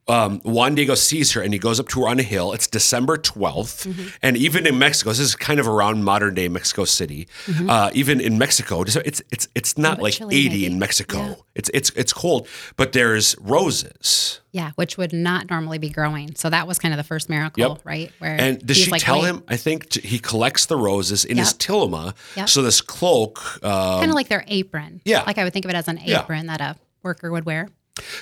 Um, 0.09 0.41
Juan 0.45 0.75
Diego 0.77 0.95
sees 0.95 1.33
her 1.33 1.41
and 1.41 1.53
he 1.53 1.59
goes 1.59 1.81
up 1.81 1.89
to 1.89 2.01
her 2.03 2.09
on 2.09 2.21
a 2.21 2.23
hill. 2.23 2.53
It's 2.53 2.67
December 2.69 3.17
12th. 3.17 3.89
Mm-hmm. 3.89 4.09
And 4.23 4.37
even 4.37 4.67
in 4.67 4.79
Mexico, 4.79 5.11
this 5.11 5.19
is 5.19 5.35
kind 5.35 5.59
of 5.59 5.67
around 5.67 6.05
modern 6.05 6.35
day 6.35 6.49
Mexico 6.49 6.85
City. 6.85 7.27
Uh, 7.69 7.91
even 7.93 8.21
in 8.21 8.39
Mexico, 8.39 8.83
it's 8.83 8.97
it's 8.97 9.49
it's 9.55 9.77
not 9.77 10.01
like 10.01 10.21
80 10.21 10.27
maybe. 10.29 10.67
in 10.67 10.79
Mexico. 10.79 11.19
Yeah. 11.19 11.35
It's 11.57 11.71
it's 11.75 11.91
it's 11.97 12.13
cold, 12.13 12.47
but 12.77 12.93
there's 12.93 13.35
roses. 13.41 14.41
Yeah, 14.53 14.71
which 14.77 14.97
would 14.97 15.13
not 15.13 15.51
normally 15.51 15.79
be 15.79 15.91
growing. 15.91 16.35
So 16.35 16.49
that 16.51 16.67
was 16.67 16.79
kind 16.79 16.95
of 16.95 16.99
the 16.99 17.05
first 17.05 17.29
miracle, 17.29 17.61
Yep. 17.75 17.81
right? 17.85 18.11
Where 18.21 18.41
And 18.41 18.65
does 18.65 18.77
she 18.79 18.91
like, 18.91 19.03
tell 19.03 19.21
wait, 19.21 19.27
him? 19.29 19.43
I 19.49 19.57
think 19.59 19.91
t- 19.91 20.01
he 20.07 20.19
collects 20.19 20.65
the 20.67 20.77
roses 20.79 21.25
in 21.27 21.37
his 21.37 21.51
Yep. 21.53 21.59
tilma. 21.59 22.15
Yep. 22.37 22.49
So 22.49 22.63
this 22.63 22.81
cloak. 22.81 23.43
Uh, 23.63 23.99
kind 23.99 24.11
of 24.11 24.15
like 24.15 24.29
their 24.29 24.45
apron. 24.47 25.03
Yeah. 25.05 25.25
Like 25.27 25.37
I 25.37 25.45
would 25.45 25.53
think 25.53 25.65
of 25.67 25.71
it 25.71 25.75
as 25.75 25.89
an 25.89 26.01
Yeah. 26.03 26.23
apron 26.23 26.47
that 26.47 26.61
a 26.63 26.77
worker 27.03 27.31
would 27.31 27.45
wear. 27.45 27.69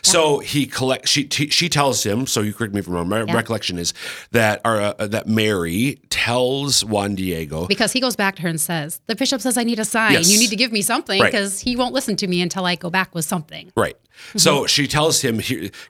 So 0.03 0.39
he 0.39 0.67
collect. 0.67 1.09
She 1.09 1.25
t- 1.25 1.49
she 1.51 1.69
tells 1.69 2.05
him. 2.05 2.27
So 2.27 2.43
you 2.43 2.53
correct 2.53 2.75
me 2.75 2.81
if 2.81 2.87
I'm 2.87 2.95
wrong. 2.95 3.09
My 3.09 3.25
Yeah. 3.25 3.35
recollection 3.35 3.79
is 3.79 3.93
that 4.31 4.61
uh, 4.65 4.95
that 5.07 5.27
Mary 5.27 5.99
tells 6.11 6.85
Juan 6.85 7.15
Diego. 7.15 7.67
Because 7.67 7.93
he 7.93 8.01
goes 8.01 8.15
back 8.17 8.37
to 8.37 8.43
her 8.43 8.49
and 8.49 8.61
says, 8.61 9.01
The 9.07 9.17
bishop 9.17 9.41
says 9.41 9.57
I 9.59 9.65
need 9.65 9.79
a 9.79 9.85
sign. 9.85 10.13
Yes. 10.13 10.31
You 10.31 10.39
need 10.39 10.51
to 10.51 10.57
give 10.57 10.71
me 10.73 10.83
something 10.83 11.21
Right. 11.21 11.31
because 11.33 11.61
he 11.61 11.75
won't 11.77 11.93
listen 11.95 12.17
to 12.17 12.27
me 12.27 12.41
until 12.41 12.65
I 12.67 12.77
go 12.77 12.89
back 12.91 13.15
with 13.15 13.25
something. 13.25 13.73
Right. 13.77 13.97
Mm-hmm. 13.97 14.39
So 14.39 14.67
she 14.67 14.87
tells 14.87 15.21
him, 15.23 15.41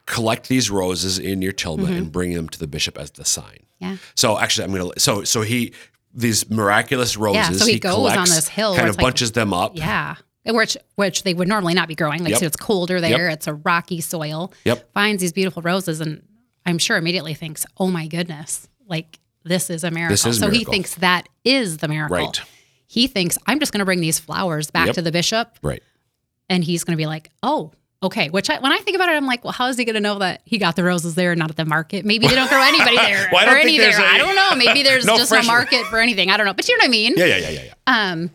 collect 0.06 0.48
these 0.48 0.70
roses 0.70 1.18
in 1.18 1.42
your 1.42 1.52
tilma 1.52 1.84
Mm-hmm. 1.84 1.92
and 1.92 2.12
bring 2.12 2.32
them 2.32 2.48
to 2.48 2.58
the 2.58 2.66
bishop 2.66 2.98
as 2.98 3.10
the 3.10 3.24
sign. 3.24 3.60
Yeah. 3.80 3.96
So 4.14 4.38
actually, 4.38 4.64
I'm 4.64 4.72
gonna. 4.72 4.90
So 4.98 5.24
so 5.24 5.42
he 5.42 5.72
these 6.14 6.48
miraculous 6.48 7.16
roses. 7.16 7.58
so 7.60 7.66
he 7.66 7.78
goes 7.78 8.12
on 8.16 8.24
this 8.26 8.48
hill 8.48 8.76
kind 8.76 8.88
of 8.88 8.96
like- 8.96 9.02
bunches 9.04 9.32
them 9.32 9.52
up. 9.52 9.76
Yeah. 9.76 10.14
Which 10.46 10.76
which 10.96 11.22
they 11.22 11.32
would 11.34 11.48
normally 11.48 11.74
not 11.74 11.88
be 11.88 11.94
growing. 11.94 12.20
Like 12.22 12.32
Yep. 12.32 12.40
so 12.40 12.46
it's 12.46 12.56
colder 12.56 13.00
there. 13.00 13.28
Yep. 13.28 13.32
It's 13.32 13.46
a 13.46 13.54
rocky 13.54 14.00
soil. 14.00 14.52
Yep. 14.64 14.92
Finds 14.92 15.20
these 15.22 15.32
beautiful 15.32 15.62
roses 15.62 16.00
and 16.00 16.22
I'm 16.66 16.78
sure 16.78 16.96
immediately 16.96 17.34
thinks, 17.34 17.64
Oh 17.78 17.88
my 17.88 18.06
goodness, 18.06 18.68
like 18.86 19.18
this 19.44 19.70
is 19.70 19.84
a 19.84 19.90
miracle. 19.90 20.14
Is 20.30 20.38
so 20.38 20.50
he 20.50 20.64
thinks 20.64 20.96
that 20.96 21.28
is 21.44 21.78
the 21.78 21.88
miracle. 21.88 22.16
Right. 22.16 22.40
He 22.86 23.06
thinks, 23.06 23.38
I'm 23.46 23.58
just 23.58 23.72
gonna 23.72 23.84
bring 23.86 24.00
these 24.00 24.18
flowers 24.18 24.70
back 24.70 24.86
Yep. 24.86 24.94
to 24.96 25.02
the 25.02 25.12
bishop 25.12 25.58
Right. 25.62 25.82
and 26.50 26.62
he's 26.62 26.84
gonna 26.84 26.96
be 26.98 27.06
like, 27.06 27.30
Oh, 27.42 27.72
okay. 28.02 28.28
Which 28.28 28.50
I, 28.50 28.58
when 28.58 28.70
I 28.70 28.78
think 28.80 28.96
about 28.96 29.08
it, 29.08 29.12
I'm 29.12 29.24
like, 29.26 29.44
well, 29.44 29.52
how 29.54 29.68
is 29.68 29.78
he 29.78 29.86
gonna 29.86 30.00
know 30.00 30.18
that 30.18 30.42
he 30.44 30.58
got 30.58 30.76
the 30.76 30.84
roses 30.84 31.14
there 31.14 31.32
and 31.32 31.38
not 31.38 31.48
at 31.48 31.56
the 31.56 31.64
market? 31.64 32.04
Maybe 32.04 32.26
they 32.26 32.34
don't 32.34 32.50
grow 32.50 32.60
anybody 32.62 32.96
there 32.96 33.28
Well, 33.32 33.40
I 33.42 33.46
don't 33.46 33.54
or 33.54 33.58
any 33.58 33.78
there. 33.78 33.98
I 33.98 34.18
don't 34.18 34.36
know. 34.36 34.54
Maybe 34.62 34.82
there's 34.82 35.04
No 35.06 35.16
just 35.16 35.32
a 35.32 35.42
market 35.42 35.86
for 35.86 35.98
anything. 36.00 36.30
I 36.30 36.36
don't 36.36 36.44
know. 36.44 36.52
But 36.52 36.68
you 36.68 36.76
know 36.76 36.82
what 36.82 36.88
I 36.88 36.90
mean? 36.90 37.14
Yeah. 37.16 37.24
Yeah. 37.24 37.36
Yeah. 37.38 37.48
Yeah. 37.50 37.62
Yeah. 37.64 37.72
Um, 37.86 38.30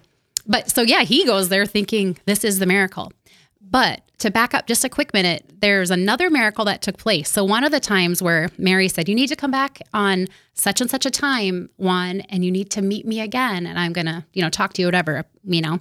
but 0.50 0.70
so 0.70 0.82
yeah, 0.82 1.04
he 1.04 1.24
goes 1.26 1.48
there 1.48 1.66
thinking 1.66 2.18
this 2.26 2.44
is 2.44 2.60
the 2.60 2.66
miracle. 2.66 3.14
But 3.62 4.02
to 4.18 4.32
back 4.32 4.54
up 4.54 4.66
just 4.68 4.84
a 4.84 4.90
quick 4.90 5.14
minute, 5.14 5.46
there's 5.62 5.92
another 5.92 6.30
miracle 6.30 6.66
that 6.66 6.82
took 6.82 6.98
place. 6.98 7.30
So 7.30 7.44
one 7.46 7.64
of 7.64 7.72
the 7.72 7.80
times 7.80 8.22
where 8.22 8.50
Mary 8.58 8.88
said, 8.90 9.08
"You 9.08 9.16
need 9.16 9.28
to 9.28 9.36
come 9.36 9.52
back 9.52 9.80
on 9.94 10.28
such 10.56 10.82
and 10.82 10.90
such 10.90 11.06
a 11.06 11.12
time, 11.12 11.70
Juan, 11.78 12.22
and 12.22 12.44
you 12.44 12.52
need 12.52 12.70
to 12.72 12.82
meet 12.82 13.06
me 13.06 13.22
again, 13.22 13.66
and 13.66 13.78
I'm 13.80 13.94
gonna, 13.94 14.26
you 14.34 14.42
know, 14.42 14.50
talk 14.50 14.74
to 14.74 14.82
you, 14.82 14.88
whatever, 14.88 15.24
you 15.46 15.62
know." 15.62 15.80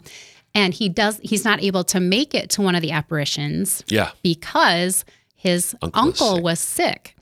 And 0.55 0.75
he 0.75 0.89
does. 0.89 1.19
He's 1.23 1.45
not 1.45 1.63
able 1.63 1.85
to 1.85 2.01
make 2.01 2.35
it 2.35 2.51
to 2.51 2.63
one 2.63 2.75
of 2.75 2.83
the 2.83 2.91
apparitions 2.91 3.83
Yeah. 3.89 4.11
because 4.23 5.05
his 5.35 5.75
Uncle 5.83 6.01
uncle, 6.03 6.35
was 6.35 6.43
was, 6.43 6.61
sick. 6.61 7.15
sick. 7.15 7.17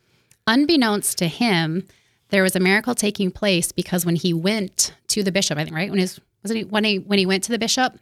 Unbeknownst 0.46 1.18
to 1.18 1.28
him, 1.28 1.86
there 2.30 2.42
was 2.42 2.56
a 2.56 2.60
miracle 2.60 2.94
taking 2.94 3.30
place 3.30 3.72
because 3.72 4.06
when 4.06 4.16
he 4.16 4.32
went 4.32 4.94
to 5.08 5.22
the 5.22 5.32
bishop, 5.32 5.58
I 5.58 5.64
think, 5.64 5.76
right 5.76 5.90
when 5.90 5.98
his 5.98 6.20
when 6.52 6.84
he 6.84 6.98
when 6.98 7.18
he 7.18 7.26
went 7.26 7.44
to 7.44 7.52
the 7.52 7.58
bishop, 7.58 7.98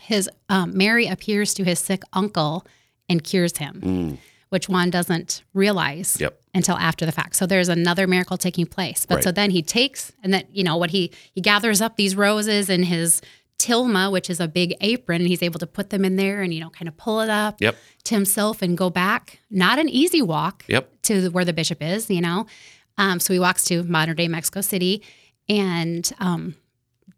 his 0.00 0.28
um, 0.48 0.76
Mary 0.76 1.06
appears 1.06 1.54
to 1.54 1.64
his 1.64 1.78
sick 1.78 2.02
uncle 2.12 2.66
and 3.08 3.22
cures 3.22 3.56
him, 3.58 4.18
which 4.48 4.68
Juan 4.68 4.90
doesn't 4.90 5.42
realize 5.54 6.16
Mm. 6.16 6.20
Yep. 6.20 6.40
until 6.54 6.76
after 6.76 7.04
the 7.06 7.12
fact. 7.12 7.36
So 7.36 7.46
there's 7.46 7.68
another 7.68 8.06
miracle 8.06 8.36
taking 8.38 8.66
place. 8.66 9.04
But 9.06 9.22
so 9.22 9.32
then 9.32 9.50
he 9.50 9.62
takes 9.62 10.12
and 10.22 10.32
then 10.32 10.44
you 10.52 10.64
know 10.64 10.76
what 10.76 10.90
he 10.90 11.10
he 11.32 11.40
gathers 11.40 11.80
up 11.80 11.96
these 11.96 12.14
roses 12.16 12.68
in 12.70 12.82
his 12.84 13.20
tilma, 13.58 14.10
which 14.10 14.28
is 14.28 14.40
a 14.40 14.48
big 14.48 14.74
apron, 14.80 15.20
and 15.20 15.28
he's 15.28 15.42
able 15.42 15.60
to 15.60 15.66
put 15.66 15.90
them 15.90 16.04
in 16.04 16.16
there 16.16 16.42
and 16.42 16.52
you 16.52 16.60
know 16.60 16.70
kind 16.70 16.88
of 16.88 16.96
pull 16.96 17.20
it 17.20 17.30
up 17.30 17.60
Yep. 17.60 17.76
to 18.04 18.14
himself 18.14 18.60
and 18.62 18.76
go 18.76 18.90
back. 18.90 19.38
Not 19.50 19.78
an 19.78 19.88
easy 19.88 20.20
walk 20.22 20.64
Yep. 20.68 21.02
to 21.02 21.28
where 21.30 21.44
the 21.44 21.52
bishop 21.52 21.80
is, 21.82 22.10
you 22.10 22.20
know. 22.20 22.46
Um, 22.98 23.20
so 23.20 23.32
he 23.32 23.38
walks 23.38 23.64
to 23.64 23.82
modern 23.84 24.16
day 24.16 24.28
Mexico 24.28 24.60
City 24.62 25.02
and 25.48 26.10
um, 26.18 26.54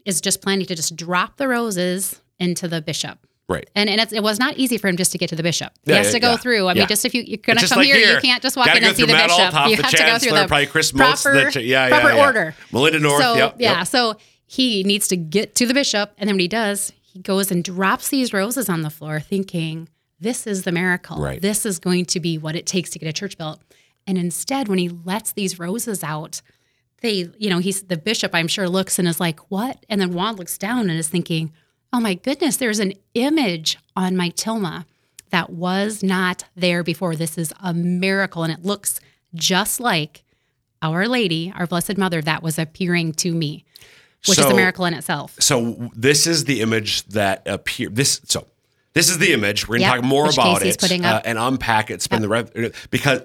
is 0.05 0.21
just 0.21 0.43
planning 0.43 0.67
to 0.67 0.75
just 0.75 0.97
drop 0.97 1.37
the 1.37 1.49
roses 1.49 2.21
into 2.39 2.69
the 2.69 2.81
bishop. 2.83 3.19
Right. 3.49 3.69
And, 3.75 3.91
and 3.91 4.01
it's, 4.01 4.13
it 4.13 4.23
was 4.23 4.39
not 4.39 4.57
easy 4.57 4.79
for 4.79 4.89
him 4.89 4.97
just 4.97 5.13
to 5.13 5.19
get 5.19 5.29
to 5.29 5.37
the 5.37 5.43
bishop. 5.43 5.71
He 5.85 5.93
Yeah, 5.93 5.99
has 5.99 6.07
yeah, 6.07 6.13
to 6.13 6.19
go 6.21 6.31
yeah. 6.31 6.37
through. 6.39 6.67
I 6.69 6.75
mean, 6.75 6.87
just 6.89 7.05
if 7.05 7.15
you, 7.15 7.23
you're 7.23 7.37
going 7.39 7.59
to 7.59 7.67
come 7.69 7.79
like 7.79 7.87
here, 7.87 7.97
here. 7.97 8.15
you 8.15 8.21
can't 8.21 8.43
just 8.43 8.57
walk 8.57 8.67
Gotta 8.67 8.79
in 8.79 8.85
and 8.85 8.97
see 8.97 9.05
the 9.05 9.13
Matt 9.13 9.29
bishop. 9.29 9.53
Althoff, 9.53 9.69
you 9.69 9.77
the 9.77 9.83
have 9.83 9.91
to 9.93 9.99
go 9.99 10.19
through 10.19 10.39
the 10.39 10.47
probably 10.49 10.67
Chris 10.67 10.91
the 10.93 10.97
proper, 10.99 11.51
ch- 11.51 11.57
yeah, 11.57 11.89
yeah, 11.89 12.01
proper 12.01 12.17
order. 12.19 12.55
Melinda 12.73 13.01
North, 13.01 13.23
So, 13.23 13.35
yep, 13.37 13.57
yeah. 13.59 13.79
yep. 13.79 13.87
So 13.87 14.17
he 14.47 14.83
needs 14.85 15.09
to 15.09 15.17
get 15.17 15.55
to 15.57 15.67
the 15.67 15.75
bishop. 15.75 16.13
And 16.17 16.27
then 16.29 16.35
when 16.37 16.41
he 16.41 16.49
does, 16.49 16.93
he 17.03 17.19
goes 17.19 17.51
and 17.51 17.63
drops 17.63 18.09
these 18.09 18.33
roses 18.33 18.71
on 18.71 18.81
the 18.81 18.91
floor 18.91 19.21
thinking, 19.21 19.91
this 20.19 20.47
is 20.47 20.63
the 20.63 20.73
miracle. 20.73 21.21
Right. 21.21 21.41
This 21.43 21.67
is 21.67 21.79
going 21.79 22.07
to 22.07 22.21
be 22.21 22.39
what 22.39 22.57
it 22.57 22.65
takes 22.65 22.89
to 22.91 22.99
get 22.99 23.09
a 23.09 23.13
church 23.13 23.37
built. 23.37 23.61
And 24.07 24.17
instead, 24.17 24.69
when 24.69 24.79
he 24.79 24.89
lets 24.89 25.33
these 25.33 25.59
roses 25.59 26.03
out, 26.03 26.41
they, 27.05 27.31
you 27.39 27.51
know, 27.51 27.59
he's 27.59 27.83
the 27.83 27.97
bishop, 27.99 28.35
I'm 28.35 28.49
sure, 28.49 28.69
looks 28.69 28.99
and 28.99 29.07
is 29.07 29.21
like, 29.21 29.39
what? 29.51 29.85
And 29.89 30.01
then 30.01 30.13
Juan 30.15 30.37
looks 30.37 30.57
down 30.57 30.89
and 30.89 30.99
is 30.99 31.09
thinking, 31.09 31.53
oh 31.93 32.01
my 32.01 32.15
goodness, 32.15 32.57
there's 32.57 32.81
an 32.81 32.95
image 33.13 33.79
on 33.95 34.17
my 34.17 34.31
tilma 34.31 34.87
that 35.31 35.51
was 35.51 36.03
not 36.03 36.45
there 36.57 36.83
before. 36.83 37.15
This 37.15 37.37
is 37.37 37.53
a 37.63 37.75
miracle. 37.75 38.43
And 38.43 38.53
it 38.53 38.65
looks 38.65 39.01
just 39.35 39.81
like 39.81 40.25
Our 40.81 41.07
Lady, 41.07 41.53
our 41.55 41.67
Blessed 41.67 41.99
Mother, 41.99 42.23
that 42.23 42.43
was 42.43 42.59
appearing 42.59 43.13
to 43.15 43.33
me, 43.33 43.65
which 44.27 44.39
is 44.39 44.47
a 44.47 44.55
miracle 44.55 44.87
in 44.87 44.95
itself. 44.95 45.37
So 45.41 45.91
this 45.95 46.27
is 46.27 46.45
the 46.45 46.63
image 46.63 47.05
that 47.09 47.47
appear. 47.47 47.91
This 47.91 48.21
so 48.25 48.47
this 48.95 49.11
is 49.11 49.19
the 49.19 49.33
image. 49.33 49.69
We're 49.69 49.79
gonna 49.79 49.97
Yep, 49.97 50.01
talk 50.01 50.05
more 50.05 50.31
about 50.31 50.63
it 50.63 50.83
uh, 51.05 51.21
and 51.25 51.37
unpack 51.37 51.91
it. 51.91 52.01
Spend 52.01 52.23
the 52.25 52.29
rev 52.29 52.89
because 52.91 53.23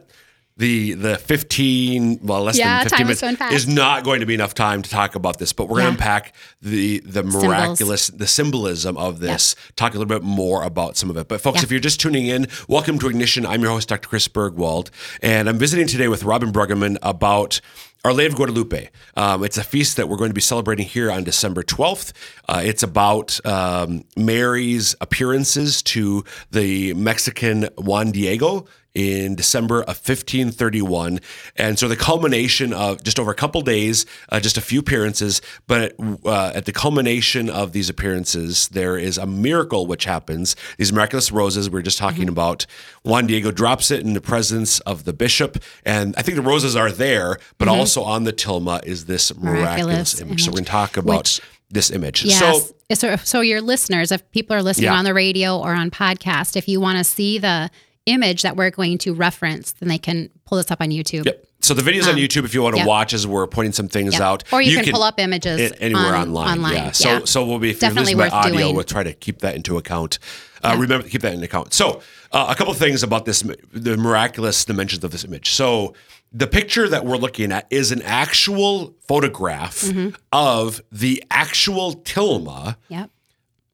the 0.59 0.93
the 0.93 1.17
15 1.17 2.19
well 2.21 2.43
less 2.43 2.57
Yeah, 2.57 2.79
than 2.83 2.89
15 2.89 3.05
minutes 3.07 3.17
is 3.17 3.21
going 3.21 3.35
fast. 3.37 3.53
is 3.55 3.67
not 3.67 4.03
going 4.03 4.19
to 4.19 4.25
be 4.25 4.33
enough 4.33 4.53
time 4.53 4.81
to 4.81 4.89
talk 4.89 5.15
about 5.15 5.39
this 5.39 5.53
but 5.53 5.69
we're 5.69 5.79
Yeah. 5.79 5.85
going 5.85 5.95
to 5.97 6.01
unpack 6.03 6.35
the 6.61 6.99
the 6.99 7.23
miraculous 7.23 8.07
the 8.09 8.27
symbolism 8.27 8.97
of 8.97 9.19
this 9.19 9.55
talk 9.77 9.95
a 9.95 9.97
little 9.97 10.05
bit 10.19 10.21
more 10.23 10.63
about 10.63 10.97
some 10.97 11.09
of 11.09 11.17
it 11.17 11.27
but 11.29 11.39
folks 11.41 11.63
if 11.63 11.71
you're 11.71 11.79
just 11.79 11.99
tuning 11.99 12.27
in 12.27 12.45
welcome 12.67 12.99
to 12.99 13.07
ignition 13.07 13.45
i'm 13.45 13.61
your 13.61 13.71
host 13.71 13.87
dr 13.89 14.07
chris 14.07 14.27
burgwald 14.27 14.89
and 15.21 15.47
i'm 15.49 15.57
visiting 15.57 15.87
today 15.87 16.07
with 16.09 16.23
robin 16.23 16.51
bruggeman 16.51 16.97
about 17.01 17.61
our 18.05 18.13
Lady 18.13 18.27
of 18.29 18.35
Guadalupe. 18.37 18.87
Um, 19.17 19.43
it's 19.43 19.57
a 19.57 19.63
feast 19.63 19.97
that 19.97 20.07
we're 20.07 20.15
going 20.15 20.29
to 20.29 20.33
be 20.33 20.39
celebrating 20.39 20.85
here 20.85 21.11
on 21.11 21.25
December 21.25 21.63
12th. 21.63 22.13
Uh, 22.47 22.61
it's 22.63 22.81
about 22.81 23.45
um, 23.45 24.05
Mary's 24.15 24.95
appearances 25.01 25.83
to 25.83 26.23
the 26.49 26.93
Mexican 26.93 27.63
Juan 27.77 28.11
Diego 28.11 28.65
in 28.95 29.35
December 29.35 29.81
of 29.81 29.97
1531. 29.97 31.19
And 31.55 31.77
so 31.77 31.87
the 31.87 31.95
culmination 31.95 32.73
of 32.73 33.03
just 33.03 33.19
over 33.19 33.31
a 33.31 33.35
couple 33.35 33.61
days, 33.61 34.05
uh, 34.29 34.39
just 34.39 34.57
a 34.57 34.61
few 34.61 34.79
appearances, 34.79 35.41
but 35.67 35.93
uh, 36.25 36.51
at 36.55 36.65
the 36.65 36.71
culmination 36.71 37.49
of 37.49 37.71
these 37.71 37.89
appearances, 37.89 38.67
there 38.69 38.97
is 38.97 39.17
a 39.17 39.25
miracle 39.25 39.85
which 39.87 40.05
happens. 40.05 40.55
These 40.77 40.91
miraculous 40.91 41.31
roses 41.31 41.69
we 41.69 41.79
are 41.79 41.83
just 41.83 41.97
talking 41.97 42.19
Mm-hmm. 42.19 42.29
about. 42.29 42.65
Juan 43.03 43.27
Diego 43.27 43.51
drops 43.51 43.91
it 43.91 44.01
in 44.01 44.13
the 44.13 44.21
presence 44.21 44.79
of 44.81 45.05
the 45.05 45.13
bishop. 45.13 45.63
And 45.85 46.13
I 46.17 46.21
think 46.21 46.35
the 46.35 46.41
roses 46.41 46.75
are 46.75 46.91
there, 46.91 47.37
but 47.57 47.67
also 47.67 48.01
on 48.03 48.23
the 48.23 48.33
tilma 48.33 48.83
is 48.85 49.05
this 49.05 49.33
miraculous, 49.35 49.45
Mm-hmm. 49.49 49.59
Miraculous 49.63 50.21
image. 50.21 50.43
So 50.43 50.49
we're 50.51 50.55
going 50.55 50.65
to 50.65 50.71
talk 50.71 50.97
about 50.97 51.17
which- 51.19 51.41
this 51.71 51.91
image. 51.91 52.25
Yes. 52.25 52.39
So 52.39 52.75
So, 52.95 53.15
so 53.17 53.41
your 53.41 53.61
listeners, 53.61 54.11
if 54.11 54.29
people 54.31 54.55
are 54.55 54.63
listening 54.63 54.85
Yeah. 54.85 54.95
on 54.95 55.05
the 55.05 55.13
radio 55.13 55.57
or 55.59 55.73
on 55.75 55.91
podcast, 55.91 56.57
if 56.57 56.67
you 56.67 56.81
want 56.81 56.97
to 56.97 57.03
see 57.03 57.37
the 57.37 57.69
image 58.11 58.41
that 58.41 58.55
we're 58.55 58.69
going 58.71 58.97
to 58.99 59.13
reference, 59.13 59.71
then 59.73 59.89
they 59.89 59.97
can 59.97 60.29
pull 60.45 60.57
this 60.57 60.69
up 60.71 60.81
on 60.81 60.89
YouTube. 60.89 61.25
Yep. 61.25 61.45
So 61.61 61.73
the 61.73 61.81
video's 61.81 62.07
on 62.07 62.15
YouTube 62.15 62.45
if 62.45 62.53
you 62.53 62.61
want 62.61 62.75
to 62.75 62.81
Um, 62.81 62.85
yep. 62.85 62.87
watch 62.87 63.13
as 63.13 63.27
we're 63.27 63.45
pointing 63.45 63.73
some 63.73 63.89
things 63.89 64.13
Yep. 64.13 64.21
out. 64.21 64.43
Or 64.53 64.61
you, 64.61 64.77
can, 64.81 64.93
pull 64.93 65.03
up 65.03 65.19
images 65.19 65.73
anywhere 65.79 66.15
on- 66.15 66.29
online. 66.29 66.57
online. 66.57 66.73
Yeah. 66.73 66.91
So 66.91 67.25
so 67.25 67.45
we'll 67.45 67.59
be 67.59 67.71
if 67.71 67.79
Definitely 67.79 68.15
worth 68.15 68.31
audio, 68.33 68.57
doing. 68.59 68.75
we'll 68.75 68.83
try 68.85 69.03
to 69.03 69.13
keep 69.13 69.39
that 69.39 69.55
into 69.55 69.77
account. 69.77 70.19
Uh, 70.63 70.75
Remember 70.79 71.03
to 71.03 71.09
keep 71.09 71.21
that 71.21 71.33
in 71.33 71.43
account. 71.43 71.73
So 71.73 72.01
uh, 72.31 72.47
a 72.49 72.55
couple 72.55 72.71
of 72.71 72.79
things 72.79 73.03
about 73.03 73.25
this, 73.25 73.43
the 73.73 73.97
miraculous 73.97 74.63
dimensions 74.65 75.03
of 75.03 75.11
this 75.11 75.23
image. 75.25 75.49
So 75.51 75.93
the 76.31 76.47
picture 76.47 76.87
that 76.87 77.05
we're 77.05 77.17
looking 77.17 77.51
at 77.51 77.65
is 77.69 77.91
an 77.91 78.01
actual 78.03 78.93
photograph 79.07 79.81
Mm-hmm. 79.81 80.09
of 80.31 80.81
the 80.91 81.23
actual 81.31 81.95
tilma 81.97 82.75
Yep. 82.89 83.09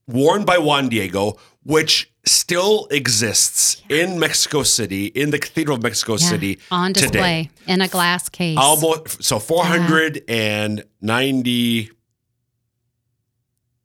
worn 0.08 0.44
by 0.46 0.58
Juan 0.58 0.89
Diego, 0.89 1.38
which 1.63 2.12
still 2.27 2.88
exists 2.91 3.82
in 3.89 4.20
Mexico 4.20 4.63
City, 4.63 5.05
in 5.08 5.32
the 5.32 5.39
Cathedral 5.39 5.77
of 5.77 5.84
Mexico 5.84 6.13
Yeah. 6.13 6.29
City 6.29 6.60
on 6.72 6.94
today. 6.94 7.08
display 7.12 7.50
in 7.67 7.82
a 7.82 7.88
glass 7.88 8.29
case. 8.29 8.58
Almost 8.60 9.24
so 9.24 9.39
490 9.39 11.91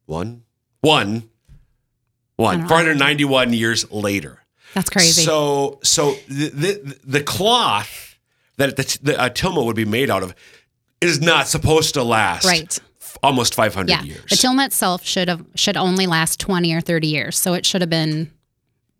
one 0.07 0.43
one 0.81 1.29
one 2.37 2.61
don't 2.61 2.69
491 2.69 3.53
years 3.53 3.91
later. 3.93 4.39
That's 4.75 4.91
crazy. 4.91 5.23
So 5.23 5.79
so 5.83 6.15
the 6.29 6.49
the, 6.49 6.99
the 7.05 7.23
cloth 7.23 8.19
that 8.57 8.77
the, 8.77 8.99
the 9.03 9.21
uh, 9.21 9.29
tilma 9.31 9.65
would 9.65 9.77
be 9.77 9.85
made 9.85 10.11
out 10.11 10.23
of 10.23 10.35
is 11.01 11.21
not 11.21 11.49
supposed 11.49 11.95
to 11.95 12.03
last 12.03 12.45
Right. 12.45 12.79
Almost 13.23 13.55
500 13.55 13.91
yeah. 13.91 14.03
years. 14.03 14.25
The 14.31 14.37
tilma 14.37 14.67
itself 14.67 15.05
should 15.05 15.29
have 15.29 15.45
should 15.55 15.77
only 15.77 16.07
last 16.07 16.41
20 16.41 16.73
or 16.75 16.81
30 16.81 17.07
years. 17.07 17.39
So 17.39 17.55
it 17.55 17.67
should 17.67 17.81
have 17.81 17.91
been 17.91 18.31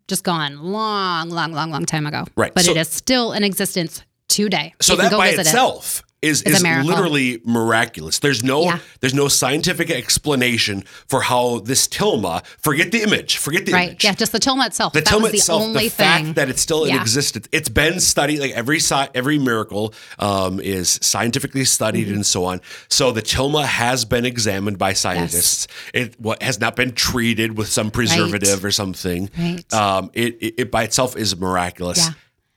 just 0.09 0.25
gone 0.25 0.59
long, 0.59 1.31
long, 1.31 1.53
long, 1.53 1.71
long 1.71 1.87
time 1.87 2.07
ago. 2.07 2.25
Right. 2.37 2.53
But 2.53 2.65
So- 2.65 2.73
it 2.73 2.77
is 2.77 2.89
still 2.89 3.33
in 3.33 3.45
existence 3.45 4.03
today. 4.29 4.75
So 4.81 4.97
that 4.97 5.13
by 5.13 5.29
itself 5.29 6.03
is, 6.23 6.43
It's 6.43 6.57
is 6.57 6.63
literally 6.63 7.41
miraculous. 7.45 8.19
There's 8.19 8.45
no 8.45 8.65
Yeah. 8.65 8.79
there's 9.01 9.15
no 9.15 9.29
scientific 9.29 9.91
explanation 9.91 10.85
for 11.09 11.23
how 11.23 11.61
this 11.61 11.89
tilma. 11.89 12.45
Forget 12.59 12.93
the 12.93 13.03
image. 13.03 13.39
Forget 13.39 13.65
the 13.67 13.73
Right. 13.73 13.89
image. 13.91 14.05
Yeah. 14.05 14.13
Just 14.15 14.33
the 14.33 14.41
tilma 14.41 14.67
itself. 14.67 14.93
The 14.93 15.01
that 15.01 15.09
tilma 15.09 15.23
was 15.23 15.33
the 15.33 15.39
itself, 15.39 15.63
only 15.63 15.85
the 15.85 15.91
thing. 15.91 16.07
fact 16.27 16.35
that 16.35 16.49
it's 16.51 16.61
still 16.61 16.85
in 16.85 16.95
existence, 16.97 17.49
it's 17.53 17.69
been 17.71 18.01
studied. 18.01 18.39
Like 18.41 18.53
every 18.53 18.81
every 19.15 19.39
miracle 19.39 19.95
um, 20.19 20.61
is 20.61 20.99
scientifically 21.03 21.65
studied 21.65 22.07
Mm-hmm. 22.07 22.15
and 22.17 22.27
so 22.27 22.45
on. 22.45 22.61
So 22.89 23.13
the 23.13 23.23
tilma 23.23 23.65
has 23.65 24.05
been 24.05 24.25
examined 24.27 24.79
by 24.79 24.93
scientists. 24.93 25.67
It 25.95 26.15
what 26.21 26.43
has 26.43 26.61
not 26.61 26.77
been 26.77 26.93
treated 26.93 27.57
with 27.57 27.69
some 27.69 27.91
preservative 27.91 28.65
or 28.65 28.71
something. 28.71 29.31
Right. 29.39 29.73
Um, 29.73 30.11
it, 30.13 30.37
it 30.41 30.55
it 30.59 30.71
by 30.71 30.83
itself 30.85 31.17
is 31.17 31.37
miraculous. 31.37 31.99
Yeah. 31.99 32.13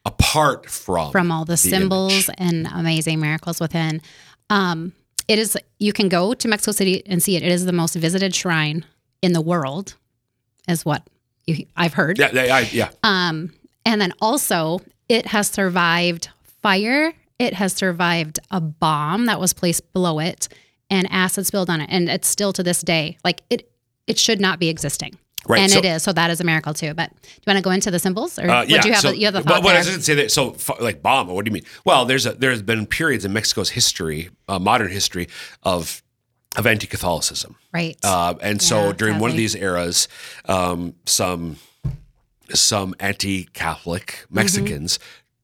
Apart 0.06 0.70
from 0.70 1.12
from 1.12 1.32
all 1.32 1.46
the, 1.46 1.56
symbols 1.56 2.12
image. 2.28 2.30
and 2.38 2.68
amazing 2.74 3.20
miracles 3.20 3.60
within. 3.62 4.02
Um, 4.50 4.92
it 5.30 5.40
is 5.40 5.58
you 5.80 5.94
can 5.94 6.10
go 6.10 6.34
to 6.34 6.48
Mexico 6.48 6.74
City 6.74 7.04
and 7.06 7.24
see 7.24 7.38
it. 7.38 7.44
It 7.44 7.52
is 7.52 7.66
the 7.66 7.72
most 7.72 7.96
visited 7.96 8.36
shrine 8.36 8.86
in 9.22 9.32
the 9.32 9.40
world, 9.42 9.96
is 10.68 10.84
what 10.84 11.08
you, 11.46 11.66
I've 11.78 11.94
heard. 11.94 12.20
Yeah, 12.20 12.32
yeah, 12.34 12.56
I- 12.56 12.70
yeah. 12.72 12.90
Um, 13.04 13.54
and 13.86 14.02
then 14.02 14.14
also, 14.22 14.80
it 15.08 15.28
has 15.28 15.48
survived 15.48 16.30
fire. 16.62 17.14
It 17.40 17.54
has 17.54 17.72
survived 17.74 18.40
a 18.52 18.60
bomb 18.60 19.26
that 19.28 19.40
was 19.40 19.54
placed 19.54 19.92
below 19.94 20.20
it, 20.20 20.50
and 20.90 21.08
acid 21.12 21.46
spilled 21.48 21.70
on 21.70 21.80
it, 21.80 21.90
and 21.90 22.10
it's 22.10 22.28
still 22.28 22.52
to 22.54 22.64
this 22.64 22.82
day 22.82 23.18
like 23.24 23.42
it. 23.50 23.70
It 24.06 24.20
should 24.20 24.42
not 24.42 24.60
be 24.60 24.68
existing, 24.68 25.18
Right, 25.48 25.62
And 25.62 25.72
so- 25.72 25.80
it 25.80 25.86
is. 25.86 26.04
So 26.04 26.14
that 26.14 26.30
is 26.30 26.40
a 26.40 26.44
miracle 26.44 26.74
too. 26.74 26.94
But 26.94 27.10
do 27.22 27.30
you 27.36 27.42
want 27.48 27.58
to 27.58 27.64
go 27.64 27.72
into 27.72 27.92
the 27.92 28.00
symbols, 28.00 28.40
or 28.40 28.50
Uh, 28.50 28.64
yeah, 28.64 28.86
you 28.86 28.92
have? 28.94 29.02
so, 29.02 29.12
the, 29.12 29.18
you 29.18 29.26
have 29.26 29.34
the 29.34 29.42
thought 29.42 29.62
but 29.62 29.70
I 29.70 29.72
there? 29.74 29.80
was 29.80 29.88
going 29.88 30.00
to 30.00 30.04
say 30.04 30.14
that. 30.16 30.32
So, 30.32 30.56
like 30.82 31.02
bomb. 31.02 31.28
What 31.28 31.44
do 31.46 31.50
you 31.50 31.54
mean? 31.54 31.66
Well, 31.84 32.06
there's 32.06 32.26
a 32.26 32.34
there's 32.34 32.62
been 32.62 32.86
periods 32.86 33.26
in 33.26 33.34
Mexico's 33.34 33.70
history, 33.72 34.30
uh, 34.48 34.60
modern 34.60 34.90
history 34.90 35.28
of 35.64 36.02
of 36.56 36.68
anti-Catholicism, 36.68 37.56
right. 37.74 37.98
uh, 38.04 38.36
and 38.40 38.62
so 38.62 38.88
Yeah, 38.88 38.94
during 38.94 39.18
one 39.20 39.32
of 39.32 39.36
these 39.38 39.56
eras, 39.56 40.08
um, 40.46 40.94
some 41.08 41.58
some 42.54 42.94
anti-Catholic 43.00 44.26
Mexicans, 44.30 45.00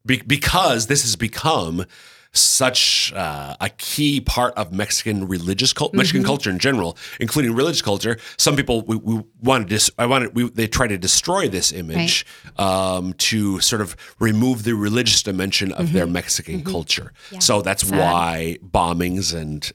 be, 0.05 0.21
because 0.25 0.85
this 0.87 1.01
has 1.01 1.15
become 1.15 1.85
such 2.31 3.11
uh, 3.13 3.55
a 3.59 3.69
key 3.69 4.21
part 4.21 4.53
of 4.55 4.71
Mexican 4.71 5.27
religious 5.27 5.73
cult, 5.73 5.93
Mexican 5.93 6.23
culture 6.23 6.49
in 6.49 6.59
general, 6.59 6.97
including 7.19 7.55
religious 7.55 7.81
culture. 7.81 8.17
Some 8.37 8.55
people 8.55 8.83
we, 8.83 8.95
we 8.97 9.23
wanted 9.41 9.69
to, 9.69 9.75
dis- 9.75 9.91
I 9.97 10.05
wanted, 10.05 10.35
we, 10.35 10.49
they 10.49 10.67
try 10.67 10.87
to 10.87 10.97
destroy 10.97 11.47
this 11.47 11.71
image 11.71 12.25
um, 12.57 13.13
to 13.13 13.59
sort 13.59 13.81
of 13.81 13.95
remove 14.19 14.63
the 14.63 14.73
religious 14.73 15.23
dimension 15.23 15.71
of 15.71 15.91
their 15.93 16.07
Mexican 16.07 16.63
culture. 16.63 17.13
So 17.39 17.61
that's 17.61 17.87
Sad. 17.87 17.99
why 17.99 18.57
bombings 18.63 19.33
and, 19.33 19.71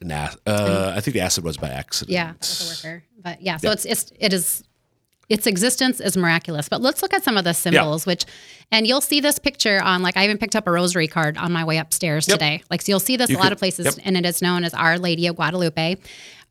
uh, 0.46 0.92
I 0.94 1.00
think 1.00 1.14
the 1.14 1.20
acid 1.20 1.44
was 1.44 1.56
by 1.56 1.70
accident. 1.70 2.12
Yeah, 2.12 2.32
a 2.32 2.66
worker. 2.68 3.04
But 3.22 3.40
yeah, 3.42 3.56
so 3.56 3.70
it's 3.70 3.84
it's 3.84 4.12
it 4.20 4.32
is 4.32 4.62
its 5.28 5.46
existence 5.46 6.00
is 6.00 6.16
miraculous. 6.16 6.68
But 6.68 6.80
let's 6.82 7.02
look 7.02 7.14
at 7.14 7.24
some 7.24 7.36
of 7.36 7.44
the 7.44 7.52
symbols, 7.54 8.06
which 8.06 8.24
and 8.70 8.86
you'll 8.86 9.00
see 9.00 9.20
this 9.20 9.38
picture 9.38 9.80
on 9.82 10.02
like 10.02 10.16
I 10.16 10.24
even 10.24 10.38
picked 10.38 10.56
up 10.56 10.66
a 10.66 10.70
rosary 10.70 11.08
card 11.08 11.36
on 11.38 11.52
my 11.52 11.64
way 11.64 11.78
upstairs 11.78 12.28
Yep. 12.28 12.34
today. 12.38 12.62
Like 12.70 12.82
so 12.82 12.92
you'll 12.92 13.00
see 13.00 13.16
this 13.16 13.30
You 13.30 13.36
a 13.36 13.38
lot 13.38 13.52
of 13.52 13.58
places, 13.58 13.86
yep. 13.86 13.94
and 14.04 14.16
it 14.16 14.26
is 14.26 14.42
known 14.42 14.64
as 14.64 14.74
Our 14.74 14.98
Lady 14.98 15.26
of 15.26 15.36
Guadalupe. 15.36 15.96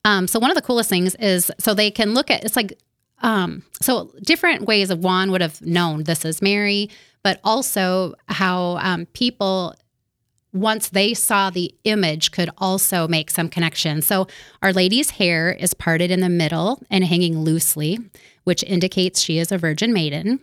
Um, 0.06 0.28
so 0.28 0.40
one 0.40 0.52
of 0.52 0.56
the 0.56 0.62
coolest 0.62 0.90
things 0.90 1.16
is 1.16 1.52
so 1.60 1.74
they 1.74 1.90
can 1.92 2.14
look 2.14 2.30
at 2.30 2.44
it's 2.44 2.56
like 2.56 2.78
um, 3.22 3.64
so 3.82 4.12
different 4.22 4.64
ways 4.64 4.90
of 4.90 5.00
Juan 5.00 5.32
would 5.32 5.42
have 5.42 5.62
known 5.62 6.04
this 6.04 6.26
is 6.26 6.42
Mary, 6.42 6.90
but 7.24 7.40
also 7.44 8.16
how 8.28 8.78
um, 8.82 9.06
people 9.14 9.76
once 10.52 10.90
they 10.90 11.14
saw 11.16 11.50
the 11.50 11.74
image 11.84 12.32
could 12.32 12.50
also 12.58 13.08
make 13.08 13.32
some 13.32 13.50
connection. 13.50 14.02
So 14.02 14.28
Our 14.62 14.72
Lady's 14.74 15.12
hair 15.12 15.52
is 15.52 15.74
parted 15.74 16.12
in 16.12 16.20
the 16.20 16.30
middle 16.30 16.84
and 16.92 17.04
hanging 17.04 17.40
loosely, 17.40 17.98
which 18.44 18.64
indicates 18.64 19.22
she 19.22 19.38
is 19.38 19.52
a 19.52 19.58
virgin 19.58 19.94
maiden 19.94 20.40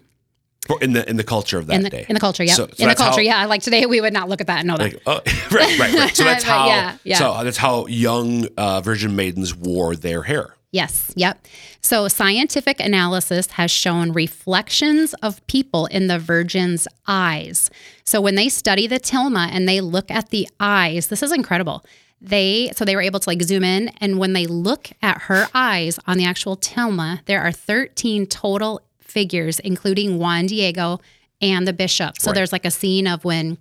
in 0.81 0.93
the 0.93 1.09
in 1.09 1.17
the 1.17 1.25
culture 1.25 1.59
of 1.59 1.67
that 1.67 1.75
in 1.77 1.83
the 1.83 1.91
day. 1.91 2.07
in 2.09 2.15
the 2.15 2.21
culture. 2.21 2.45
Yeah, 2.45 2.55
So- 2.55 2.67
so 2.67 2.71
in 2.71 2.77
the 2.79 2.85
that's 2.87 3.01
how- 3.01 3.09
culture. 3.09 3.23
yeah, 3.23 3.45
like 3.47 3.63
today 3.63 3.87
we 3.87 4.01
would 4.01 4.13
not 4.13 4.29
look 4.29 4.41
at 4.41 4.47
that 4.47 4.59
and 4.61 4.69
know 4.69 4.77
that. 4.77 4.93
Like, 4.93 5.03
oh, 5.07 5.21
right, 5.51 5.79
right, 5.79 5.95
right. 5.95 6.17
So 6.17 6.25
that's 6.31 6.45
how. 6.45 6.67
yeah, 6.67 6.97
yeah. 7.05 7.19
So 7.19 7.43
that's 7.45 7.57
how 7.57 7.87
young 7.87 8.47
uh, 8.57 8.81
virgin 8.81 9.17
maidens 9.17 9.55
wore 9.55 9.97
their 9.97 10.23
hair. 10.23 10.55
Yes, 10.73 11.11
yep. 11.17 11.45
So 11.83 12.07
scientific 12.07 12.79
analysis 12.79 13.49
has 13.53 13.73
shown 13.73 14.13
reflections 14.13 15.15
of 15.15 15.45
people 15.49 15.87
in 15.87 16.07
the 16.07 16.19
virgin's 16.21 16.87
eyes. 17.09 17.71
So 18.05 18.21
when 18.21 18.37
they 18.37 18.49
study 18.49 18.87
the 18.87 19.01
tilma 19.01 19.49
and 19.51 19.69
they 19.69 19.81
look 19.81 20.13
at 20.13 20.29
the 20.31 20.49
eyes, 20.61 21.09
this 21.09 21.25
is 21.25 21.33
incredible. 21.33 21.85
They 22.21 22.71
so 22.77 22.85
they 22.85 22.97
were 22.97 23.03
able 23.03 23.21
to 23.21 23.29
like 23.29 23.43
zoom 23.43 23.65
in 23.65 23.89
and 24.01 24.19
when 24.19 24.35
they 24.35 24.47
look 24.47 24.91
at 25.03 25.23
her 25.23 25.49
eyes 25.55 25.99
on 26.07 26.19
the 26.19 26.25
actual 26.25 26.57
tilma, 26.57 27.25
there 27.27 27.41
are 27.41 27.53
13 27.53 28.27
total 28.27 28.83
figures 29.01 29.59
including 29.61 30.19
Juan 30.19 30.47
Diego 30.47 31.01
and 31.41 31.67
the 31.67 31.73
bishop. 31.73 32.19
So 32.19 32.31
Right. 32.31 32.35
there's 32.35 32.53
like 32.53 32.67
a 32.67 32.71
scene 32.71 33.07
of 33.07 33.25
when 33.25 33.57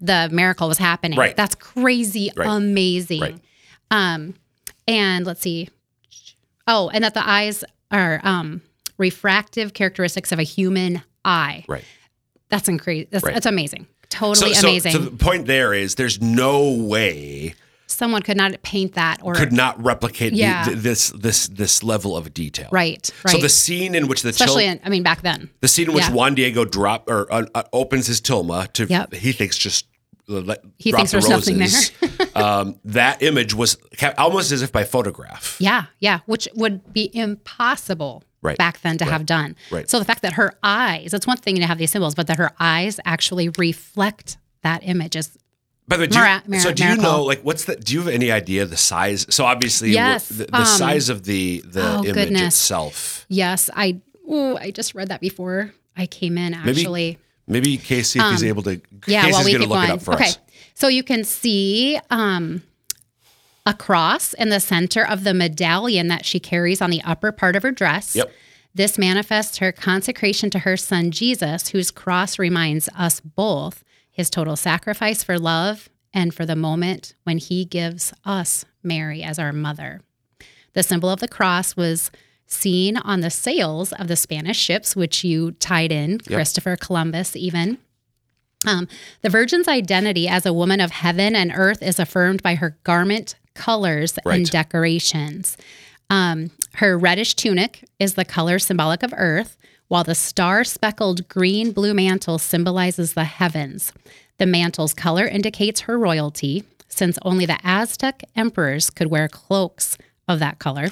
the 0.00 0.28
miracle 0.30 0.68
was 0.68 0.78
happening. 0.78 1.18
Right. 1.18 1.34
That's 1.34 1.54
crazy 1.54 2.30
Right. 2.36 2.48
amazing. 2.48 3.40
Um 3.90 4.34
and 4.86 5.24
let's 5.24 5.40
see. 5.40 5.70
Oh, 6.66 6.90
and 6.90 7.04
that 7.04 7.14
the 7.14 7.26
eyes 7.26 7.64
are 7.90 8.20
um, 8.22 8.62
refractive 8.96 9.74
characteristics 9.74 10.32
of 10.32 10.38
a 10.38 10.42
human 10.42 11.02
eye. 11.24 11.64
Right. 11.68 11.84
That's 12.48 12.68
incredible. 12.68 13.08
That's, 13.10 13.24
that's 13.24 13.46
amazing 13.46 13.86
totally 14.14 14.54
so, 14.54 14.60
so, 14.60 14.68
amazing. 14.68 14.92
So 14.92 14.98
the 14.98 15.10
point 15.10 15.46
there 15.46 15.74
is, 15.74 15.96
there's 15.96 16.20
no 16.20 16.70
way 16.70 17.54
Someone 17.94 18.22
could 18.22 18.36
not 18.36 18.60
paint 18.62 18.94
that 18.94 19.20
or 19.22 19.34
could 19.34 19.52
not 19.52 19.82
replicate 19.82 20.32
Yeah. 20.32 20.64
th- 20.64 20.78
this 20.78 21.08
this 21.10 21.48
this 21.48 21.82
level 21.82 22.16
of 22.16 22.34
detail. 22.34 22.68
right, 22.72 23.10
right. 23.24 23.32
So 23.32 23.38
the 23.38 23.48
scene 23.48 23.94
in 23.94 24.08
which 24.08 24.22
the 24.22 24.30
especially 24.30 24.66
in, 24.66 24.80
I 24.84 24.88
mean 24.88 25.02
back 25.02 25.22
then. 25.22 25.50
the 25.60 25.68
scene 25.68 25.88
in 25.88 25.94
which 25.94 26.04
yeah. 26.04 26.12
Juan 26.12 26.34
Diego 26.34 26.64
drop 26.64 27.08
or 27.08 27.32
uh, 27.32 27.46
uh, 27.54 27.62
opens 27.72 28.06
his 28.06 28.20
tilma 28.20 28.70
to 28.74 28.86
Yep. 28.86 29.14
he 29.14 29.32
thinks 29.32 29.56
just 29.56 29.86
let, 30.26 30.60
He 30.78 30.90
thinks 30.90 31.10
the 31.10 31.18
there's 31.20 31.28
nothing 31.28 31.58
roses. 31.58 31.92
um, 32.34 32.80
that 32.86 33.22
image 33.22 33.52
was 33.54 33.76
almost 34.16 34.52
as 34.52 34.62
if 34.62 34.72
by 34.72 34.82
photograph. 34.84 35.56
Yeah, 35.60 35.84
yeah, 36.00 36.20
which 36.26 36.48
would 36.54 36.92
be 36.94 37.10
impossible 37.14 38.24
Right, 38.40 38.58
back 38.58 38.80
then 38.82 38.98
to 38.98 39.04
have 39.06 39.24
done. 39.26 39.54
right. 39.70 39.88
So 39.88 39.98
the 39.98 40.04
fact 40.04 40.20
that 40.22 40.34
her 40.34 40.52
eyes, 40.62 41.14
it's 41.14 41.26
one 41.26 41.36
thing 41.38 41.56
to 41.56 41.66
have 41.66 41.78
these 41.78 41.90
symbols, 41.90 42.14
but 42.14 42.26
that 42.26 42.38
her 42.38 42.50
eyes 42.60 43.00
actually 43.06 43.48
reflect 43.50 44.36
that 44.62 44.80
image 44.82 45.14
is 45.16 45.36
By 45.86 45.96
the 45.96 46.02
way, 46.02 46.06
do 46.06 46.18
Mira- 46.18 46.42
you, 46.48 46.60
so 46.60 46.68
mira- 46.68 46.74
do 46.74 46.84
you 46.86 46.96
know 46.96 47.22
like 47.24 47.42
what's 47.42 47.64
the? 47.66 47.76
Do 47.76 47.92
you 47.92 48.00
have 48.00 48.08
any 48.08 48.30
idea 48.32 48.64
the 48.64 48.76
size? 48.76 49.26
So 49.28 49.44
obviously, 49.44 49.90
Yes, 49.90 50.28
the, 50.28 50.44
the 50.46 50.56
um, 50.60 50.64
size 50.64 51.08
of 51.10 51.24
the 51.24 51.62
the 51.66 51.96
oh, 51.98 52.02
image 52.04 52.14
goodness. 52.14 52.54
itself. 52.54 53.26
yes, 53.28 53.68
I 53.74 54.00
ooh, 54.30 54.56
I 54.56 54.70
just 54.70 54.94
read 54.94 55.08
that 55.08 55.20
before 55.20 55.72
I 55.96 56.06
came 56.06 56.38
in 56.38 56.54
actually. 56.54 57.18
maybe 57.46 57.76
Casey, 57.76 58.18
if 58.18 58.30
he's 58.30 58.44
able 58.44 58.62
to, 58.62 58.70
Um, 58.76 58.82
Yeah, 59.06 59.22
Casey's 59.22 59.34
while 59.34 59.44
we 59.44 59.50
keep 59.52 59.60
look 59.60 59.68
going. 59.70 59.84
it 59.90 59.92
up 59.92 60.02
for 60.02 60.14
okay. 60.14 60.24
us. 60.28 60.38
So 60.72 60.88
you 60.88 61.02
can 61.02 61.22
see 61.22 62.00
um, 62.10 62.62
a 63.66 63.74
cross 63.74 64.32
in 64.34 64.48
the 64.48 64.60
center 64.60 65.06
of 65.06 65.24
the 65.24 65.34
medallion 65.34 66.08
that 66.08 66.24
she 66.24 66.40
carries 66.40 66.80
on 66.82 66.90
the 66.90 67.02
upper 67.02 67.30
part 67.32 67.56
of 67.56 67.62
her 67.62 67.70
dress. 67.70 68.16
Yep. 68.16 68.32
This 68.74 68.98
manifests 68.98 69.58
her 69.58 69.70
consecration 69.70 70.50
to 70.50 70.60
her 70.60 70.76
son 70.76 71.10
Jesus, 71.12 71.68
whose 71.68 71.90
cross 71.90 72.38
reminds 72.38 72.88
us 72.96 73.20
both 73.20 73.84
his 74.14 74.30
total 74.30 74.54
sacrifice 74.56 75.22
for 75.22 75.38
love 75.38 75.90
and 76.14 76.32
for 76.32 76.46
the 76.46 76.54
moment 76.56 77.14
when 77.24 77.36
he 77.38 77.64
gives 77.64 78.12
us 78.24 78.64
Mary 78.82 79.22
as 79.22 79.38
our 79.38 79.52
mother. 79.52 80.00
The 80.72 80.82
symbol 80.84 81.10
of 81.10 81.18
the 81.20 81.28
cross 81.28 81.76
was 81.76 82.10
seen 82.46 82.96
on 82.96 83.20
the 83.20 83.30
sails 83.30 83.92
of 83.92 84.06
the 84.06 84.14
Spanish 84.16 84.58
ships, 84.58 84.94
which 84.94 85.24
you 85.24 85.50
tied 85.52 85.90
in, 85.90 86.20
Christopher 86.20 86.76
Columbus, 86.76 87.34
even. 87.34 87.78
Um, 88.66 88.86
the 89.22 89.28
Virgin's 89.30 89.66
identity 89.68 90.28
as 90.28 90.46
a 90.46 90.52
woman 90.52 90.80
of 90.80 90.90
heaven 90.92 91.34
and 91.34 91.52
earth 91.54 91.82
is 91.82 91.98
affirmed 91.98 92.42
by 92.42 92.54
her 92.54 92.78
garment 92.84 93.34
colors 93.54 94.18
Right. 94.24 94.36
and 94.36 94.50
decorations. 94.50 95.56
Um, 96.10 96.50
her 96.74 96.96
reddish 96.96 97.34
tunic 97.34 97.84
is 97.98 98.14
the 98.14 98.24
color 98.24 98.58
symbolic 98.58 99.02
of 99.02 99.12
earth, 99.16 99.56
while 99.94 100.02
the 100.02 100.12
star 100.16 100.64
speckled 100.64 101.28
green 101.28 101.70
blue 101.70 101.94
mantle 101.94 102.36
symbolizes 102.36 103.12
the 103.12 103.22
heavens. 103.22 103.92
The 104.38 104.44
mantle's 104.46 104.92
color 104.92 105.24
indicates 105.24 105.82
her 105.82 105.96
royalty, 105.96 106.64
since 106.88 107.16
only 107.22 107.46
the 107.46 107.58
Aztec 107.62 108.24
emperors 108.34 108.90
could 108.90 109.06
wear 109.06 109.28
cloaks 109.28 109.96
of 110.26 110.40
that 110.40 110.58
color. 110.58 110.88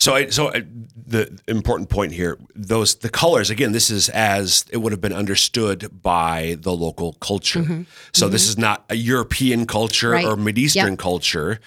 So, 0.00 0.16
I, 0.16 0.30
so 0.30 0.48
I, 0.52 0.64
the 1.06 1.38
important 1.46 1.90
point 1.90 2.10
here, 2.10 2.36
those 2.56 2.96
the 2.96 3.08
colors 3.08 3.50
again. 3.50 3.70
This 3.70 3.88
is 3.88 4.08
as 4.08 4.64
it 4.72 4.78
would 4.78 4.90
have 4.92 5.00
been 5.00 5.12
understood 5.12 6.02
by 6.02 6.56
the 6.60 6.72
local 6.72 7.12
culture. 7.20 7.86
So 8.12 8.28
this 8.28 8.48
is 8.48 8.58
not 8.58 8.84
a 8.90 8.96
European 8.96 9.64
culture 9.64 10.10
Mm-hmm. 10.10 10.26
Right. 10.26 10.32
or 10.32 10.36
Mideastern 10.36 10.90
Yep. 10.90 10.98
culture. 10.98 11.60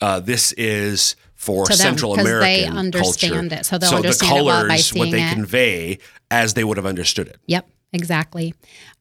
Uh, 0.00 0.20
this 0.20 0.52
is 0.52 1.16
for 1.42 1.66
To 1.66 1.70
them, 1.70 1.76
Central 1.76 2.14
'cause 2.14 2.24
American 2.24 2.72
they 2.72 2.78
understand 2.78 3.50
culture. 3.50 3.60
it. 3.60 3.66
So 3.66 3.76
they'll 3.78 3.90
so 3.90 3.96
understand 3.96 4.30
the 4.30 4.36
it 4.36 4.38
colors, 4.38 4.68
by 4.68 4.74
what 4.74 4.80
seeing 4.80 5.10
they 5.10 5.22
it. 5.24 5.32
convey, 5.32 5.98
as 6.30 6.54
they 6.54 6.62
would 6.62 6.76
have 6.76 6.86
understood 6.86 7.26
it. 7.26 7.38
Yep, 7.46 7.68
exactly. 7.92 8.54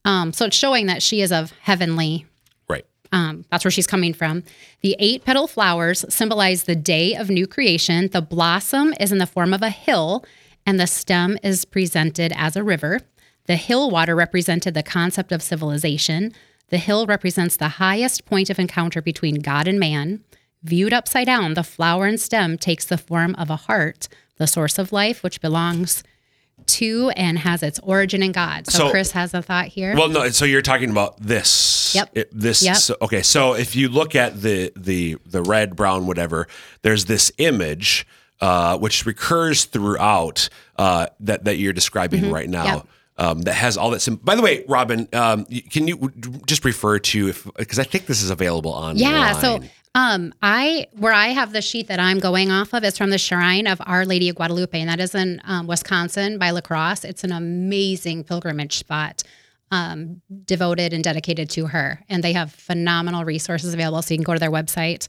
Um, 0.06 0.34
so 0.34 0.45
it's 0.45 0.58
showing 0.58 0.88
that 0.88 1.04
she 1.04 1.21
is 1.21 1.32
of 1.32 1.54
heavenly 1.62 2.25
Right. 2.67 2.86
Um, 3.12 3.45
that's 3.51 3.63
where 3.63 3.71
she's 3.71 3.86
coming 3.86 4.13
from. 4.13 4.43
The 4.82 4.95
eight 4.97 5.23
petal 5.23 5.45
flowers 5.45 6.04
symbolize 6.10 6.63
the 6.63 6.75
day 6.75 7.13
of 7.13 7.30
new 7.30 7.45
creation. 7.45 8.10
The 8.12 8.21
blossom 8.21 8.93
is 8.99 9.12
in 9.12 9.19
the 9.19 9.27
form 9.27 9.54
of 9.54 9.62
a 9.62 9.69
hill, 9.69 10.25
and 10.65 10.80
the 10.80 10.88
stem 10.88 11.38
is 11.43 11.63
presented 11.65 12.34
as 12.36 12.56
a 12.56 12.63
river. 12.63 13.01
The 13.47 13.56
hill 13.58 13.91
water 13.91 14.15
represented 14.15 14.73
the 14.73 14.84
concept 14.84 15.32
of 15.32 15.41
civilization. 15.43 16.34
The 16.69 16.77
hill 16.77 17.06
represents 17.06 17.58
the 17.58 17.67
highest 17.67 18.25
point 18.25 18.49
of 18.49 18.58
encounter 18.58 19.01
between 19.01 19.36
God 19.41 19.67
and 19.67 19.80
man. 19.80 20.21
Viewed 20.63 20.93
upside 20.93 21.26
down, 21.26 21.56
the 21.56 21.63
flower 21.63 22.06
and 22.06 22.19
stem 22.19 22.58
takes 22.58 22.86
the 22.86 22.97
form 22.97 23.34
of 23.36 23.50
a 23.50 23.56
heart, 23.56 24.08
the 24.38 24.45
source 24.47 24.78
of 24.78 24.91
life, 24.91 25.24
which 25.24 25.41
belongs 25.41 26.04
to 26.67 27.10
and 27.15 27.39
has 27.39 27.63
its 27.63 27.80
origin 27.80 28.21
in 28.21 28.32
God. 28.32 28.67
So, 28.69 28.78
So- 28.78 28.91
Chris 28.91 29.12
has 29.12 29.34
a 29.34 29.41
thought 29.41 29.67
here. 29.67 29.95
Well, 29.95 30.10
no. 30.10 30.30
So 30.30 30.45
you're 30.45 30.62
talking 30.62 30.91
about 30.91 31.19
this. 31.19 31.93
Yep. 31.95 32.10
It- 32.13 32.30
this. 32.32 32.62
Yep. 32.63 32.76
So, 32.78 32.95
okay. 33.02 33.24
So 33.24 33.54
if 33.56 33.76
you 33.76 33.89
look 33.89 34.15
at 34.15 34.41
the 34.41 34.71
the 34.76 35.17
the 35.26 35.41
red, 35.41 35.76
brown, 35.76 36.06
whatever, 36.06 36.47
there's 36.84 37.06
this 37.06 37.32
image 37.39 38.06
uh, 38.39 38.78
which 38.78 39.06
recurs 39.06 39.65
throughout 39.65 40.50
uh, 40.78 41.08
that 41.21 41.45
that 41.45 41.58
you're 41.58 41.74
describing 41.74 42.32
right 42.32 42.50
now. 42.50 42.65
Mm-hmm. 42.65 42.76
Yep. 42.78 42.88
Um, 43.17 43.41
that 43.43 43.54
has 43.54 43.78
all 43.78 43.89
that. 43.91 44.00
Sim- 44.02 44.15
By 44.15 44.36
the 44.36 44.41
way, 44.41 44.63
Robin, 44.67 45.08
um, 45.13 45.45
can 45.45 45.88
you 45.88 46.12
just 46.47 46.63
refer 46.65 46.97
to 47.00 47.30
if 47.30 47.47
because 47.56 47.78
I 47.78 47.84
think 47.84 48.06
this 48.08 48.21
is 48.24 48.30
available 48.30 48.71
online. 48.71 48.97
Yeah. 48.97 49.34
So 49.39 49.62
um 49.93 50.34
I 50.41 50.88
where 50.93 51.13
I 51.13 51.27
have 51.30 51.54
the 51.54 51.62
sheet 51.62 51.88
that 51.88 51.99
I'm 51.99 52.19
going 52.19 52.51
off 52.51 52.73
of 52.73 52.84
is 52.84 52.97
from 52.97 53.10
the 53.10 53.17
Shrine 53.17 53.67
of 53.67 53.82
Our 53.86 54.06
Lady 54.06 54.30
of 54.30 54.36
Guadalupe, 54.36 54.80
and 54.80 54.89
that 54.89 54.99
is 54.99 55.13
in 55.15 55.41
um, 55.43 55.67
Wisconsin 55.67 56.38
by 56.38 56.51
La 56.51 56.62
Crosse. 56.62 57.04
It's 57.04 57.23
an 57.23 57.32
amazing 57.32 58.23
pilgrimage 58.23 58.77
spot. 58.77 59.23
Um, 59.73 60.21
devoted 60.43 60.91
and 60.91 61.01
dedicated 61.01 61.49
to 61.51 61.67
her, 61.67 62.01
and 62.10 62.21
they 62.21 62.34
have 62.34 62.51
phenomenal 62.51 63.23
resources 63.23 63.73
available. 63.73 64.01
So 64.01 64.13
you 64.13 64.17
can 64.17 64.25
go 64.25 64.34
to 64.34 64.39
their 64.39 64.51
website. 64.51 65.08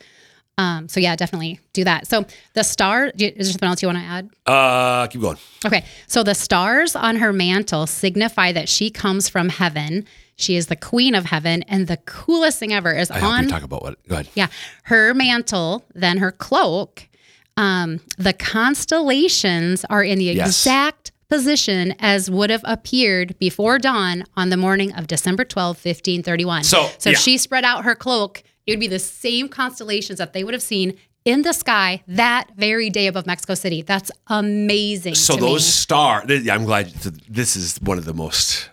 Um, 0.56 0.88
so 0.88 1.00
yeah, 1.00 1.16
definitely 1.16 1.58
do 1.72 1.82
that. 1.82 2.06
So 2.06 2.26
the 2.54 2.62
star, 2.62 3.06
is 3.06 3.12
there 3.18 3.44
something 3.44 3.68
else 3.68 3.82
you 3.82 3.88
want 3.88 3.98
to 3.98 4.04
add? 4.04 4.30
uh, 4.46 5.08
keep 5.08 5.20
going. 5.20 5.38
Okay, 5.66 5.84
so 6.06 6.22
the 6.22 6.36
stars 6.36 6.94
on 6.94 7.16
her 7.16 7.32
mantle 7.32 7.88
signify 7.88 8.52
that 8.52 8.68
she 8.68 8.88
comes 8.88 9.28
from 9.28 9.48
heaven. 9.48 10.06
She 10.36 10.56
is 10.56 10.66
the 10.66 10.76
queen 10.76 11.14
of 11.14 11.26
heaven, 11.26 11.62
and 11.64 11.86
the 11.86 11.98
coolest 11.98 12.58
thing 12.58 12.72
ever 12.72 12.92
is 12.92 13.10
I 13.10 13.20
on 13.20 13.44
you 13.44 13.50
talk 13.50 13.62
about 13.62 13.82
what. 13.82 14.06
Go 14.08 14.14
ahead. 14.16 14.28
yeah, 14.34 14.48
her 14.84 15.14
mantle, 15.14 15.84
then 15.94 16.18
her 16.18 16.32
cloak. 16.32 17.08
Um, 17.56 18.00
the 18.16 18.32
constellations 18.32 19.84
are 19.90 20.02
in 20.02 20.18
the 20.18 20.24
Yes. 20.24 20.48
exact 20.48 21.12
position 21.28 21.94
as 21.98 22.30
would 22.30 22.50
have 22.50 22.62
appeared 22.64 23.38
before 23.38 23.78
dawn 23.78 24.24
on 24.36 24.50
the 24.50 24.56
morning 24.56 24.92
of 24.94 25.06
December 25.06 25.44
12, 25.44 25.76
1531. 25.76 26.64
So, 26.64 26.88
so 26.98 27.10
yeah. 27.10 27.14
if 27.14 27.20
she 27.22 27.38
spread 27.38 27.64
out 27.64 27.84
her 27.84 27.94
cloak, 27.94 28.42
it 28.66 28.72
would 28.72 28.80
be 28.80 28.86
the 28.88 28.98
same 28.98 29.48
constellations 29.48 30.18
that 30.18 30.32
they 30.34 30.44
would 30.44 30.54
have 30.54 30.62
seen 30.62 30.94
in 31.24 31.42
the 31.42 31.52
sky 31.52 32.02
that 32.08 32.48
very 32.56 32.90
day 32.90 33.06
above 33.06 33.26
Mexico 33.26 33.54
City. 33.54 33.82
That's 33.82 34.10
amazing. 34.26 35.14
So 35.14 35.36
those 35.36 35.60
me. 35.60 35.70
stars, 35.70 36.48
I'm 36.48 36.64
glad 36.64 36.88
this 37.28 37.56
is 37.56 37.80
one 37.80 37.96
of 37.98 38.04
the 38.04 38.14
most 38.14 38.68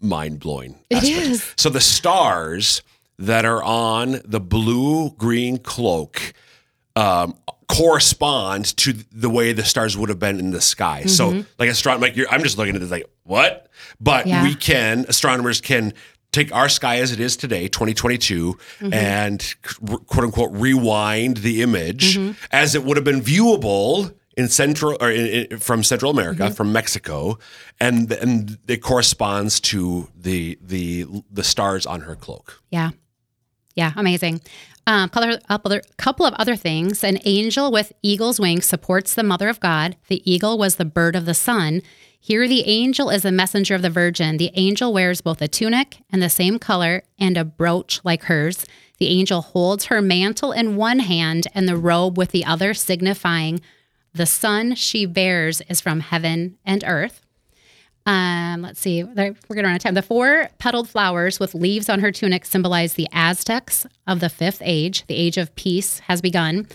mind 0.00 0.40
blowing. 0.40 0.78
It 0.90 1.04
is. 1.04 1.54
So 1.56 1.70
the 1.70 1.80
stars 1.80 2.82
that 3.18 3.44
are 3.44 3.62
on 3.62 4.20
the 4.24 4.40
blue 4.40 5.10
green 5.10 5.58
cloak 5.58 6.32
um, 6.96 7.36
correspond 7.68 8.76
to 8.78 8.92
the 9.12 9.30
way 9.30 9.52
the 9.52 9.64
stars 9.64 9.96
would 9.96 10.08
have 10.08 10.18
been 10.18 10.38
in 10.38 10.50
the 10.50 10.60
sky. 10.60 11.04
So 11.04 11.30
mm-hmm. 11.30 11.40
like 11.58 11.68
astronomer, 11.68 12.08
like 12.08 12.18
I'm 12.30 12.42
just 12.42 12.58
looking 12.58 12.74
at 12.74 12.80
this 12.80 12.90
like 12.90 13.06
what? 13.24 13.68
But 14.00 14.26
Yeah. 14.26 14.42
we 14.42 14.54
can 14.54 15.06
astronomers 15.08 15.60
can 15.60 15.92
take 16.32 16.54
our 16.54 16.68
sky 16.68 16.98
as 16.98 17.12
it 17.12 17.20
is 17.20 17.36
today 17.36 17.68
2022 17.68 18.54
mm-hmm. 18.54 18.92
and 18.92 19.54
quote 20.06 20.24
unquote 20.24 20.52
rewind 20.52 21.38
the 21.38 21.62
image 21.62 22.16
mm-hmm. 22.16 22.32
as 22.52 22.74
it 22.74 22.84
would 22.84 22.96
have 22.96 23.04
been 23.04 23.20
viewable 23.20 24.14
in 24.40 24.48
central 24.48 24.92
or 25.02 25.10
in, 25.10 25.26
in- 25.52 25.58
from 25.58 25.82
Central 25.92 26.10
America 26.16 26.44
from 26.58 26.68
Mexico 26.80 27.38
and 27.86 28.12
and 28.24 28.58
it 28.74 28.80
corresponds 28.90 29.52
to 29.70 29.80
the 30.26 30.58
the 30.72 31.06
the 31.38 31.44
stars 31.52 31.84
on 31.86 32.00
her 32.08 32.16
cloak 32.24 32.46
Yeah. 32.70 32.90
Yeah, 33.76 33.92
amazing. 33.96 34.40
Um, 34.86 35.08
couple, 35.08 35.38
other, 35.48 35.82
couple 35.96 36.26
of 36.26 36.34
other 36.34 36.56
things. 36.56 37.04
An 37.04 37.18
angel 37.24 37.70
with 37.70 37.92
eagle's 38.02 38.40
wings 38.40 38.66
supports 38.66 39.14
the 39.14 39.22
mother 39.22 39.48
of 39.48 39.60
God. 39.60 39.96
The 40.08 40.20
eagle 40.30 40.58
was 40.58 40.74
the 40.76 40.84
bird 40.98 41.14
of 41.14 41.24
the 41.24 41.34
sun. 41.48 41.80
Here, 42.18 42.48
the 42.48 42.64
angel 42.66 43.10
is 43.10 43.22
the 43.22 43.30
messenger 43.32 43.74
of 43.76 43.82
the 43.82 43.88
Virgin. 44.02 44.36
The 44.38 44.50
angel 44.54 44.92
wears 44.92 45.20
both 45.22 45.40
a 45.40 45.48
tunic 45.48 45.98
and 46.10 46.20
the 46.20 46.28
same 46.28 46.58
color 46.58 47.02
and 47.18 47.36
a 47.36 47.44
brooch 47.44 48.00
like 48.04 48.24
hers. 48.24 48.66
The 48.98 49.08
angel 49.08 49.40
holds 49.40 49.84
her 49.86 50.02
mantle 50.02 50.52
in 50.52 50.76
one 50.76 50.98
hand 50.98 51.46
and 51.54 51.66
the 51.68 51.76
robe 51.90 52.18
with 52.18 52.32
the 52.32 52.44
other, 52.44 52.74
signifying 52.74 53.60
the 54.12 54.26
son 54.26 54.74
she 54.74 55.06
bears 55.06 55.60
is 55.68 55.80
from 55.80 56.00
heaven 56.00 56.58
and 56.64 56.84
earth. 56.86 57.20
Um, 58.06 58.62
let's 58.62 58.80
see, 58.80 59.04
we're 59.04 59.14
going 59.14 59.34
to 59.34 59.54
run 59.62 59.66
out 59.66 59.76
of 59.76 59.82
time. 59.82 59.94
The 59.94 60.02
four 60.02 60.48
petaled 60.58 60.88
flowers 60.88 61.38
with 61.38 61.54
leaves 61.54 61.88
on 61.88 62.00
her 62.00 62.10
tunic 62.10 62.44
symbolize 62.44 62.94
the 62.94 63.08
Aztecs 63.12 63.86
of 64.06 64.20
the 64.20 64.30
fifth 64.30 64.62
age. 64.64 65.06
The 65.06 65.14
age 65.14 65.36
of 65.36 65.54
peace 65.54 66.00
has 66.00 66.20
begun. 66.20 66.66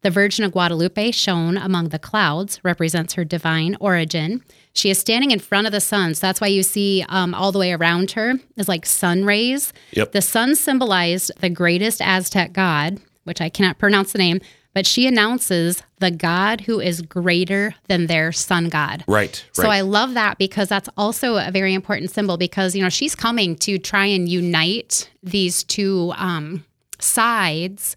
The 0.00 0.10
Virgin 0.10 0.44
of 0.44 0.50
Guadalupe, 0.50 1.12
shown 1.12 1.56
among 1.56 1.90
the 1.90 1.98
clouds, 1.98 2.58
represents 2.64 3.14
her 3.14 3.24
divine 3.24 3.76
origin. 3.78 4.42
She 4.72 4.90
is 4.90 4.98
standing 4.98 5.30
in 5.30 5.38
front 5.38 5.68
of 5.68 5.72
the 5.72 5.80
sun. 5.80 6.14
So 6.14 6.26
that's 6.26 6.40
why 6.40 6.48
you 6.48 6.64
see 6.64 7.04
um, 7.08 7.34
all 7.34 7.52
the 7.52 7.60
way 7.60 7.72
around 7.72 8.12
her 8.12 8.34
is 8.56 8.66
like 8.66 8.84
sun 8.84 9.24
rays. 9.24 9.72
Yep. 9.92 10.10
The 10.10 10.22
sun 10.22 10.56
symbolized 10.56 11.30
the 11.40 11.50
greatest 11.50 12.00
Aztec 12.00 12.52
god, 12.52 12.98
which 13.22 13.40
I 13.40 13.48
cannot 13.48 13.78
pronounce 13.78 14.10
the 14.10 14.18
name, 14.18 14.40
but 14.74 14.86
she 14.86 15.06
announces 15.06 15.82
the 15.98 16.10
God 16.10 16.62
who 16.62 16.80
is 16.80 17.02
greater 17.02 17.74
than 17.88 18.06
their 18.06 18.32
sun 18.32 18.68
god. 18.68 19.04
Right. 19.06 19.44
So 19.52 19.64
right. 19.64 19.78
I 19.78 19.80
love 19.82 20.14
that 20.14 20.38
because 20.38 20.68
that's 20.68 20.88
also 20.96 21.36
a 21.36 21.50
very 21.50 21.74
important 21.74 22.10
symbol 22.10 22.36
because 22.36 22.74
you 22.74 22.82
know 22.82 22.88
she's 22.88 23.14
coming 23.14 23.56
to 23.56 23.78
try 23.78 24.06
and 24.06 24.28
unite 24.28 25.10
these 25.22 25.64
two 25.64 26.12
um, 26.16 26.64
sides, 26.98 27.96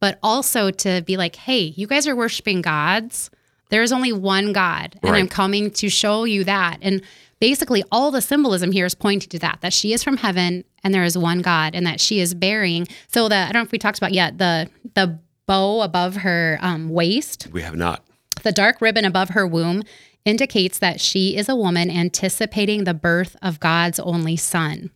but 0.00 0.18
also 0.22 0.70
to 0.70 1.02
be 1.06 1.16
like, 1.16 1.36
hey, 1.36 1.60
you 1.76 1.86
guys 1.86 2.06
are 2.06 2.16
worshiping 2.16 2.62
gods. 2.62 3.30
There 3.70 3.82
is 3.82 3.92
only 3.92 4.12
one 4.12 4.52
God, 4.52 4.96
and 5.02 5.12
Right. 5.12 5.18
I'm 5.18 5.28
coming 5.28 5.70
to 5.72 5.88
show 5.88 6.24
you 6.24 6.44
that. 6.44 6.78
And 6.82 7.02
basically, 7.40 7.82
all 7.90 8.10
the 8.12 8.22
symbolism 8.22 8.70
here 8.70 8.86
is 8.86 8.94
pointing 8.94 9.28
to 9.30 9.38
that 9.40 9.58
that 9.60 9.72
she 9.72 9.92
is 9.92 10.04
from 10.04 10.18
heaven 10.18 10.64
and 10.84 10.94
there 10.94 11.02
is 11.02 11.18
one 11.18 11.42
God, 11.42 11.74
and 11.74 11.84
that 11.86 12.00
she 12.00 12.20
is 12.20 12.32
bearing. 12.32 12.86
So 13.08 13.28
the 13.28 13.34
I 13.36 13.44
don't 13.46 13.54
know 13.54 13.62
if 13.62 13.72
we 13.72 13.78
talked 13.78 13.98
about 13.98 14.12
yet 14.12 14.38
the 14.38 14.70
the 14.94 15.18
bow 15.46 15.80
above 15.82 16.16
her 16.16 16.58
um, 16.60 16.88
waist 16.88 17.48
we 17.52 17.62
have 17.62 17.76
not. 17.76 18.04
the 18.42 18.52
dark 18.52 18.80
ribbon 18.80 19.04
above 19.04 19.30
her 19.30 19.46
womb 19.46 19.82
indicates 20.24 20.78
that 20.80 21.00
she 21.00 21.36
is 21.36 21.48
a 21.48 21.54
woman 21.56 21.88
anticipating 21.90 22.84
the 22.84 22.94
birth 22.94 23.36
of 23.40 23.60
God's 23.60 24.00
only 24.00 24.36
son. 24.36 24.90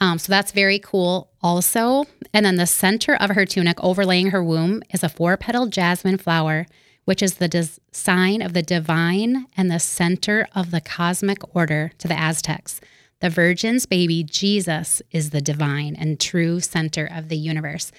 Um, 0.00 0.18
so 0.18 0.30
that's 0.32 0.52
very 0.52 0.78
cool, 0.78 1.30
also. 1.42 2.06
And 2.32 2.46
then 2.46 2.56
the 2.56 2.66
center 2.66 3.14
of 3.16 3.30
her 3.30 3.44
tunic 3.44 3.76
overlaying 3.82 4.30
her 4.30 4.42
womb 4.42 4.82
is 4.92 5.02
a 5.02 5.08
four 5.08 5.36
petal 5.36 5.66
jasmine 5.66 6.18
flower, 6.18 6.66
which 7.04 7.22
is 7.22 7.34
the 7.34 7.48
des- 7.48 7.78
sign 7.92 8.40
of 8.42 8.52
the 8.52 8.62
divine 8.62 9.46
and 9.56 9.70
the 9.70 9.78
center 9.78 10.46
of 10.54 10.70
the 10.70 10.80
cosmic 10.80 11.38
order 11.54 11.92
to 11.98 12.08
the 12.08 12.18
Aztecs. 12.18 12.80
The 13.20 13.30
Virgin's 13.30 13.86
baby, 13.86 14.24
Jesus, 14.24 15.02
is 15.12 15.30
the 15.30 15.40
divine 15.40 15.94
and 15.94 16.18
true 16.18 16.58
center 16.58 17.08
of 17.12 17.28
the 17.28 17.36
universe. 17.36 17.92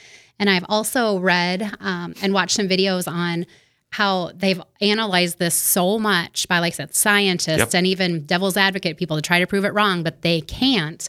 And 0.44 0.50
I've 0.50 0.66
also 0.68 1.20
read 1.20 1.72
um, 1.80 2.16
and 2.22 2.34
watched 2.34 2.58
some 2.58 2.68
videos 2.68 3.10
on 3.10 3.46
how 3.92 4.32
they've 4.36 4.62
analyzed 4.82 5.40
this 5.40 5.56
so 5.56 5.98
much 5.98 6.50
by, 6.50 6.60
like 6.60 6.74
I 6.74 6.76
said, 6.76 6.94
scientists 6.94 7.60
Yep. 7.60 7.74
and 7.76 7.88
even 7.88 8.26
devil's 8.26 8.58
advocate 8.58 8.98
people 8.98 9.16
to 9.16 9.22
try 9.22 9.40
to 9.40 9.48
prove 9.48 9.64
it 9.64 9.70
wrong, 9.74 10.04
but 10.04 10.22
they 10.22 10.42
can't 10.42 11.08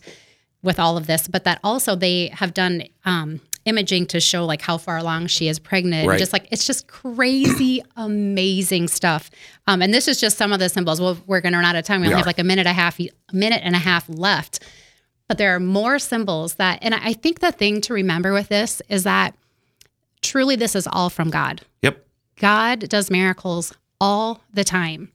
with 0.63 0.79
all 0.79 0.97
of 0.97 1.09
this. 1.09 1.27
But 1.27 1.43
that 1.45 1.59
also 1.65 1.97
they 1.97 2.29
have 2.29 2.55
done 2.55 2.85
um, 3.05 3.41
imaging 3.65 4.07
to 4.07 4.21
show 4.21 4.45
like 4.45 4.63
how 4.63 4.79
far 4.79 4.99
along 4.99 5.27
she 5.27 5.49
is 5.49 5.59
pregnant. 5.59 6.07
Right. 6.07 6.17
Just 6.19 6.33
like 6.33 6.47
it's 6.53 6.65
just 6.65 6.87
crazy, 6.87 7.83
amazing 7.97 8.87
stuff. 8.87 9.33
Um, 9.67 9.83
and 9.83 9.93
this 9.93 10.07
is 10.07 10.21
just 10.21 10.39
some 10.39 10.53
of 10.53 10.61
the 10.61 10.69
symbols. 10.69 11.01
Well, 11.01 11.19
we're 11.27 11.41
going 11.41 11.55
to 11.55 11.59
run 11.59 11.65
out 11.67 11.75
of 11.75 11.85
time. 11.85 12.03
We, 12.03 12.07
We 12.07 12.13
only 12.13 12.15
are. 12.15 12.19
have 12.19 12.27
like 12.27 12.39
a 12.39 12.45
minute 12.45 12.69
and 12.69 12.79
a 12.79 12.81
half, 12.81 13.01
a 13.01 13.09
minute 13.33 13.63
and 13.65 13.75
a 13.75 13.81
half 13.81 14.09
left. 14.09 14.63
But 15.29 15.39
there 15.39 15.55
are 15.55 15.61
more 15.61 15.99
symbols 15.99 16.55
that, 16.57 16.79
and 16.83 16.95
I 16.95 17.15
think 17.15 17.41
the 17.41 17.53
thing 17.53 17.81
to 17.83 17.95
remember 17.95 18.33
with 18.33 18.49
this 18.49 18.83
is 18.89 19.05
that 19.05 19.35
truly 20.21 20.57
this 20.57 20.75
is 20.75 20.87
all 20.87 21.11
from 21.11 21.31
God. 21.31 21.63
Yep. 21.83 22.07
God 22.37 22.89
does 22.89 23.11
miracles 23.11 23.73
all 24.01 24.43
the 24.53 24.65
time. 24.65 25.13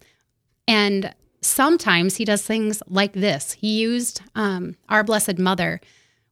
And 0.67 1.13
sometimes 1.41 2.15
he 2.15 2.25
does 2.25 2.41
things 2.41 2.81
like 2.87 3.13
this. 3.13 3.53
He 3.53 3.79
used 3.79 4.21
um, 4.35 4.75
our 4.87 5.03
Blessed 5.03 5.37
Mother 5.37 5.81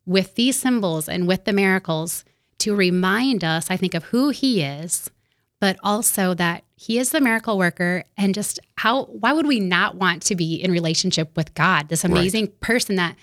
with 0.05 0.35
these 0.35 0.57
symbols 0.57 1.09
and 1.09 1.27
with 1.27 1.45
the 1.45 1.53
miracles 1.53 2.23
to 2.59 2.75
remind 2.75 3.43
us, 3.43 3.69
I 3.69 3.77
think, 3.77 3.93
of 3.93 4.05
who 4.05 4.29
he 4.29 4.63
is, 4.63 5.11
but 5.59 5.77
also 5.83 6.33
that 6.35 6.63
he 6.75 6.97
is 6.97 7.09
the 7.11 7.21
miracle 7.21 7.57
worker 7.57 8.03
and 8.17 8.33
just 8.33 8.59
how, 8.77 9.05
why 9.05 9.33
would 9.33 9.47
we 9.47 9.59
not 9.59 9.95
want 9.95 10.21
to 10.23 10.35
be 10.35 10.55
in 10.55 10.71
relationship 10.71 11.35
with 11.35 11.53
God, 11.53 11.89
this 11.89 12.03
amazing 12.03 12.47
person 12.59 12.95
that 12.95 13.15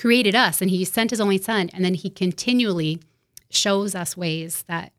created 0.00 0.34
us 0.34 0.62
and 0.62 0.70
he 0.70 0.82
sent 0.82 1.10
his 1.10 1.20
only 1.20 1.36
son 1.36 1.68
and 1.74 1.84
then 1.84 1.92
he 1.92 2.08
continually 2.08 2.98
shows 3.50 3.94
us 3.94 4.16
ways 4.16 4.64
that 4.66 4.92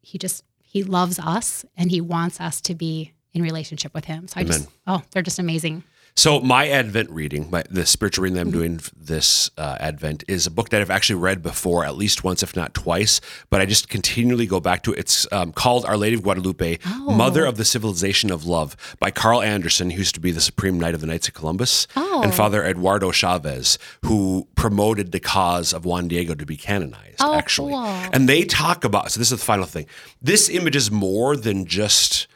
he 0.00 0.18
just 0.18 0.44
he 0.62 0.84
loves 0.84 1.18
us 1.18 1.64
and 1.76 1.90
he 1.90 2.00
wants 2.00 2.40
us 2.40 2.60
to 2.60 2.74
be 2.74 3.12
in 3.34 3.42
relationship 3.42 3.92
with 3.92 4.04
him. 4.04 4.28
So 4.28 4.38
I 4.38 4.44
just 4.44 4.68
oh, 4.86 5.02
they're 5.10 5.22
just 5.22 5.40
amazing. 5.40 5.82
So 6.18 6.40
my 6.40 6.66
Advent 6.68 7.10
reading, 7.10 7.50
my, 7.50 7.62
the 7.68 7.84
spiritual 7.84 8.22
reading 8.22 8.36
that. 8.36 8.40
I'm 8.40 8.50
doing 8.50 8.80
this 8.96 9.50
uh, 9.58 9.76
Advent, 9.78 10.24
is 10.26 10.46
a 10.46 10.50
book 10.50 10.70
that 10.70 10.80
I've 10.80 10.90
actually 10.90 11.20
read 11.20 11.42
before, 11.42 11.84
at 11.84 11.94
least 11.94 12.24
once, 12.24 12.42
if 12.42 12.56
not 12.56 12.72
twice. 12.72 13.20
But 13.50 13.60
I 13.60 13.66
just 13.66 13.90
continually 13.90 14.46
go 14.46 14.58
back 14.58 14.82
to 14.84 14.94
it. 14.94 14.98
It's 15.00 15.30
um, 15.30 15.52
called 15.52 15.84
Our 15.84 15.98
Lady 15.98 16.16
of 16.16 16.22
Guadalupe, 16.22 16.78
Oh. 16.86 17.10
Mother 17.10 17.44
of 17.44 17.58
the 17.58 17.66
Civilization 17.66 18.30
of 18.30 18.46
Love, 18.46 18.96
by 18.98 19.10
Carl 19.10 19.42
Anderson, 19.42 19.90
who 19.90 19.98
used 19.98 20.14
to 20.14 20.20
be 20.20 20.30
the 20.32 20.40
Supreme 20.40 20.80
Knight 20.80 20.94
of 20.94 21.02
the 21.02 21.06
Knights 21.06 21.28
of 21.28 21.34
Columbus, 21.34 21.86
Oh. 21.96 22.22
and 22.22 22.34
Father 22.34 22.64
Eduardo 22.64 23.10
Chavez, 23.12 23.78
who 24.02 24.48
promoted 24.54 25.12
the 25.12 25.20
cause 25.20 25.74
of 25.74 25.84
Juan 25.84 26.08
Diego 26.08 26.34
to 26.34 26.46
be 26.46 26.56
canonized. 26.56 27.16
Oh, 27.20 27.34
actually, 27.34 27.72
cool. 27.72 27.84
and 27.84 28.26
they 28.26 28.42
talk 28.44 28.84
about. 28.84 29.10
So 29.10 29.18
this 29.20 29.30
is 29.30 29.38
the 29.38 29.44
final 29.44 29.66
thing. 29.66 29.84
This 30.22 30.48
image 30.48 30.76
is 30.76 30.90
more 30.90 31.36
than 31.36 31.66
just 31.66 32.26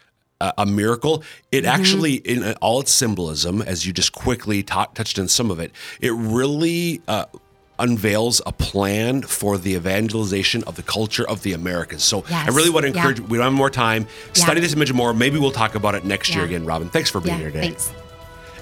a, 0.40 0.52
a 0.58 0.66
miracle. 0.66 1.22
It 1.52 1.64
Mm-hmm. 1.64 1.66
actually, 1.80 2.14
in 2.14 2.52
all 2.60 2.80
its 2.80 2.90
symbolism, 2.92 3.60
as 3.62 3.86
you 3.86 3.92
just 3.92 4.12
quickly 4.12 4.62
ta- 4.62 4.86
touched 4.94 5.18
on 5.18 5.28
some 5.28 5.50
of 5.50 5.58
it, 5.60 5.72
it 6.00 6.12
really 6.12 7.00
uh, 7.08 7.26
unveils 7.78 8.42
a 8.46 8.52
plan 8.52 9.22
for 9.22 9.56
the 9.58 9.72
evangelization 9.74 10.62
of 10.64 10.76
the 10.76 10.82
culture 10.82 11.26
of 11.28 11.42
the 11.42 11.52
Americas. 11.54 12.02
So 12.02 12.24
I 12.30 12.48
really 12.48 12.70
want 12.70 12.84
to 12.86 12.92
Yeah. 12.92 12.98
encourage. 12.98 13.20
We 13.20 13.38
don't 13.38 13.44
have 13.44 13.52
more 13.54 13.70
time. 13.70 14.06
Yeah. 14.34 14.42
Study 14.44 14.60
this 14.60 14.74
image 14.74 14.92
more. 14.92 15.14
Maybe 15.14 15.38
we'll 15.38 15.50
talk 15.50 15.74
about 15.74 15.94
it 15.94 16.04
next 16.04 16.34
year 16.34 16.44
again, 16.44 16.64
Robin. 16.66 16.88
Thanks 16.90 17.08
for 17.10 17.20
being 17.20 17.36
Yeah, 17.36 17.40
here 17.42 17.50
today. 17.50 17.68
thanks. 17.68 17.92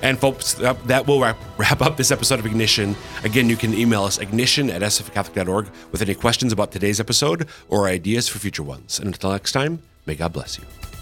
And 0.01 0.17
folks, 0.17 0.55
that, 0.55 0.87
that 0.87 1.09
will 1.09 1.21
wrap, 1.21 1.37
wrap 1.59 1.83
up 1.83 1.97
this 1.97 2.13
episode 2.13 2.39
of 2.39 2.47
Ignition. 2.47 2.95
Again, 3.25 3.49
you 3.49 3.57
can 3.57 3.75
email 3.75 4.05
us 4.05 4.19
ignition 4.19 4.71
at 4.71 4.83
sfcatholic.org 4.83 5.67
with 5.91 6.01
any 6.03 6.15
questions 6.15 6.53
about 6.53 6.71
today's 6.71 7.01
episode 7.01 7.49
or 7.69 7.89
ideas 7.89 8.29
for 8.29 8.39
future 8.39 8.63
ones. 8.63 9.01
And 9.01 9.09
until 9.09 9.33
next 9.33 9.51
time, 9.51 9.83
may 10.07 10.15
God 10.15 10.33
bless 10.33 10.57
you. 10.59 10.98